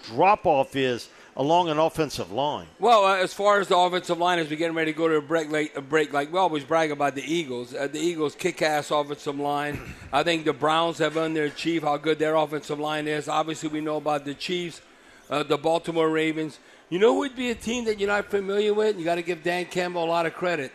drop 0.04 0.46
off 0.46 0.76
is 0.76 1.08
along 1.36 1.68
an 1.68 1.78
offensive 1.78 2.30
line. 2.30 2.66
Well, 2.78 3.04
uh, 3.04 3.16
as 3.16 3.32
far 3.32 3.60
as 3.60 3.68
the 3.68 3.76
offensive 3.76 4.18
line, 4.18 4.38
as 4.38 4.48
we're 4.48 4.56
getting 4.56 4.76
ready 4.76 4.92
to 4.92 4.98
go 4.98 5.08
to 5.08 5.16
a 5.16 5.22
break, 5.22 5.50
like, 5.50 5.76
a 5.76 5.80
break, 5.80 6.12
like 6.12 6.32
we 6.32 6.38
always 6.38 6.64
brag 6.64 6.90
about 6.90 7.14
the 7.14 7.22
Eagles. 7.22 7.74
Uh, 7.74 7.88
the 7.88 7.98
Eagles 7.98 8.34
kick-ass 8.34 8.90
offensive 8.90 9.38
line. 9.38 9.80
I 10.12 10.22
think 10.22 10.44
the 10.44 10.52
Browns 10.52 10.98
have 10.98 11.14
underachieved 11.14 11.82
how 11.82 11.96
good 11.96 12.18
their 12.18 12.36
offensive 12.36 12.78
line 12.78 13.08
is. 13.08 13.28
Obviously, 13.28 13.68
we 13.68 13.80
know 13.80 13.96
about 13.96 14.24
the 14.24 14.34
Chiefs 14.34 14.80
uh, 15.30 15.42
the 15.42 15.58
Baltimore 15.58 16.08
Ravens. 16.08 16.58
You 16.90 16.98
know 16.98 17.14
who 17.14 17.20
would 17.20 17.36
be 17.36 17.50
a 17.50 17.54
team 17.54 17.84
that 17.86 17.98
you're 17.98 18.08
not 18.08 18.26
familiar 18.26 18.74
with? 18.74 18.98
You 18.98 19.04
got 19.04 19.16
to 19.16 19.22
give 19.22 19.42
Dan 19.42 19.66
Campbell 19.66 20.04
a 20.04 20.06
lot 20.06 20.26
of 20.26 20.34
credit. 20.34 20.72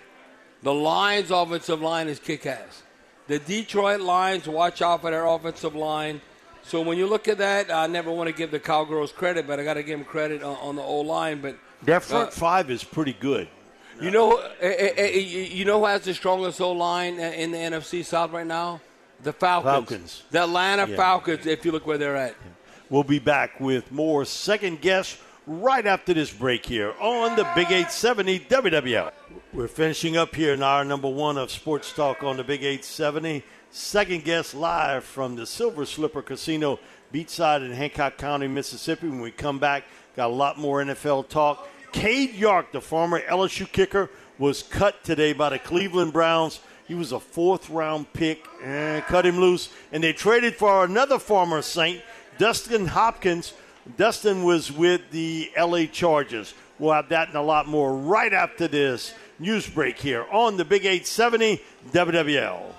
The 0.64 0.74
Lions' 0.74 1.32
offensive 1.32 1.82
line 1.82 2.08
is 2.08 2.20
kick 2.20 2.46
ass. 2.46 2.84
The 3.28 3.40
Detroit 3.40 4.02
Lions, 4.02 4.48
watch 4.48 4.82
out 4.82 5.02
for 5.02 5.12
their 5.12 5.26
offensive 5.26 5.76
line. 5.76 6.20
So 6.64 6.82
when 6.82 6.98
you 6.98 7.08
look 7.08 7.28
at 7.28 7.38
that, 7.40 7.72
I 7.72 7.88
never 7.88 8.12
want 8.12 8.28
to 8.28 8.34
give 8.34 8.52
the 8.52 8.60
Cowgirls 8.60 9.12
credit, 9.12 9.48
but 9.48 9.60
I 9.60 9.64
got 9.64 9.76
to 9.76 9.84
give 9.84 9.98
them 9.98 10.06
credit 10.06 10.44
on, 10.44 10.56
on 10.58 10.76
the 10.76 10.82
O 10.82 11.00
line. 11.02 11.42
But 11.42 11.58
their 11.82 12.00
front 12.00 12.30
uh, 12.30 12.32
five 12.32 12.70
is 12.70 12.84
pretty 12.84 13.14
good. 13.14 13.48
You 14.02 14.12
know, 14.12 14.38
uh, 14.38 14.44
uh, 14.64 14.68
uh 14.98 15.04
you 15.04 15.66
know 15.66 15.80
who 15.80 15.86
has 15.86 16.04
the 16.04 16.14
strongest 16.14 16.62
O 16.62 16.72
line 16.72 17.20
in 17.20 17.52
the 17.52 17.58
NFC 17.58 18.06
South 18.06 18.32
right 18.32 18.48
now? 18.48 18.82
The 19.24 19.34
Falcons. 19.34 19.72
Falcons. 19.72 20.24
The 20.32 20.44
Atlanta 20.44 20.88
yeah. 20.88 20.96
Falcons. 20.96 21.46
If 21.46 21.66
you 21.66 21.72
look 21.72 21.86
where 21.86 21.98
they're 21.98 22.16
at. 22.16 22.36
We'll 22.90 23.04
be 23.04 23.20
back 23.20 23.60
with 23.60 23.92
more 23.92 24.26
second 24.26 24.82
guess 24.82 25.18
right 25.46 25.86
after 25.86 26.14
this 26.14 26.32
break 26.32 26.66
here 26.66 26.94
on 27.00 27.36
the 27.36 27.44
Big 27.56 27.68
870 27.68 28.40
WWL. 28.42 29.12
We're 29.52 29.68
finishing 29.68 30.16
up 30.16 30.36
here 30.36 30.54
in 30.54 30.64
our 30.64 30.86
number 30.86 31.10
one 31.10 31.38
of 31.38 31.52
Sports 31.52 31.92
Talk 31.92 32.24
on 32.24 32.38
the 32.38 32.44
Big 32.44 32.62
870. 32.62 33.44
Second 33.72 34.24
Guess 34.24 34.56
live 34.56 35.04
from 35.04 35.36
the 35.36 35.46
Silver 35.46 35.86
Slipper 35.86 36.24
Casino, 36.24 36.80
beachside 37.14 37.64
in 37.64 37.72
Hancock 37.72 38.18
County, 38.18 38.48
Mississippi. 38.48 39.08
When 39.08 39.22
we 39.22 39.30
come 39.30 39.60
back, 39.60 39.84
got 40.16 40.32
a 40.32 40.34
lot 40.34 40.58
more 40.58 40.84
NFL 40.84 41.30
talk. 41.30 41.68
Cade 41.92 42.34
York, 42.34 42.72
the 42.72 42.82
former 42.82 43.22
LSU 43.22 43.72
kicker, 43.72 44.10
was 44.40 44.64
cut 44.64 45.04
today 45.04 45.34
by 45.34 45.50
the 45.50 45.60
Cleveland 45.60 46.14
Browns. 46.14 46.62
He 46.88 46.96
was 46.96 47.12
a 47.12 47.20
fourth 47.20 47.70
round 47.70 48.12
pick 48.12 48.44
and 48.64 49.04
cut 49.04 49.24
him 49.24 49.40
loose. 49.40 49.70
And 49.92 50.04
they 50.04 50.14
traded 50.14 50.56
for 50.56 50.84
another 50.84 51.20
former 51.20 51.62
Saint, 51.62 52.02
Dustin 52.40 52.88
Hopkins. 52.88 53.54
Dustin 53.98 54.44
was 54.44 54.72
with 54.72 55.02
the 55.12 55.52
LA 55.56 55.86
Chargers. 55.86 56.56
We'll 56.80 56.94
have 56.94 57.10
that 57.10 57.28
and 57.28 57.38
a 57.38 57.42
lot 57.42 57.68
more 57.68 57.96
right 57.96 58.34
after 58.34 58.68
this 58.68 59.14
news 59.38 59.70
break 59.70 60.00
here 60.00 60.26
on 60.32 60.58
the 60.58 60.66
Big 60.66 60.86
870 60.86 61.62
WWL. 61.92 62.79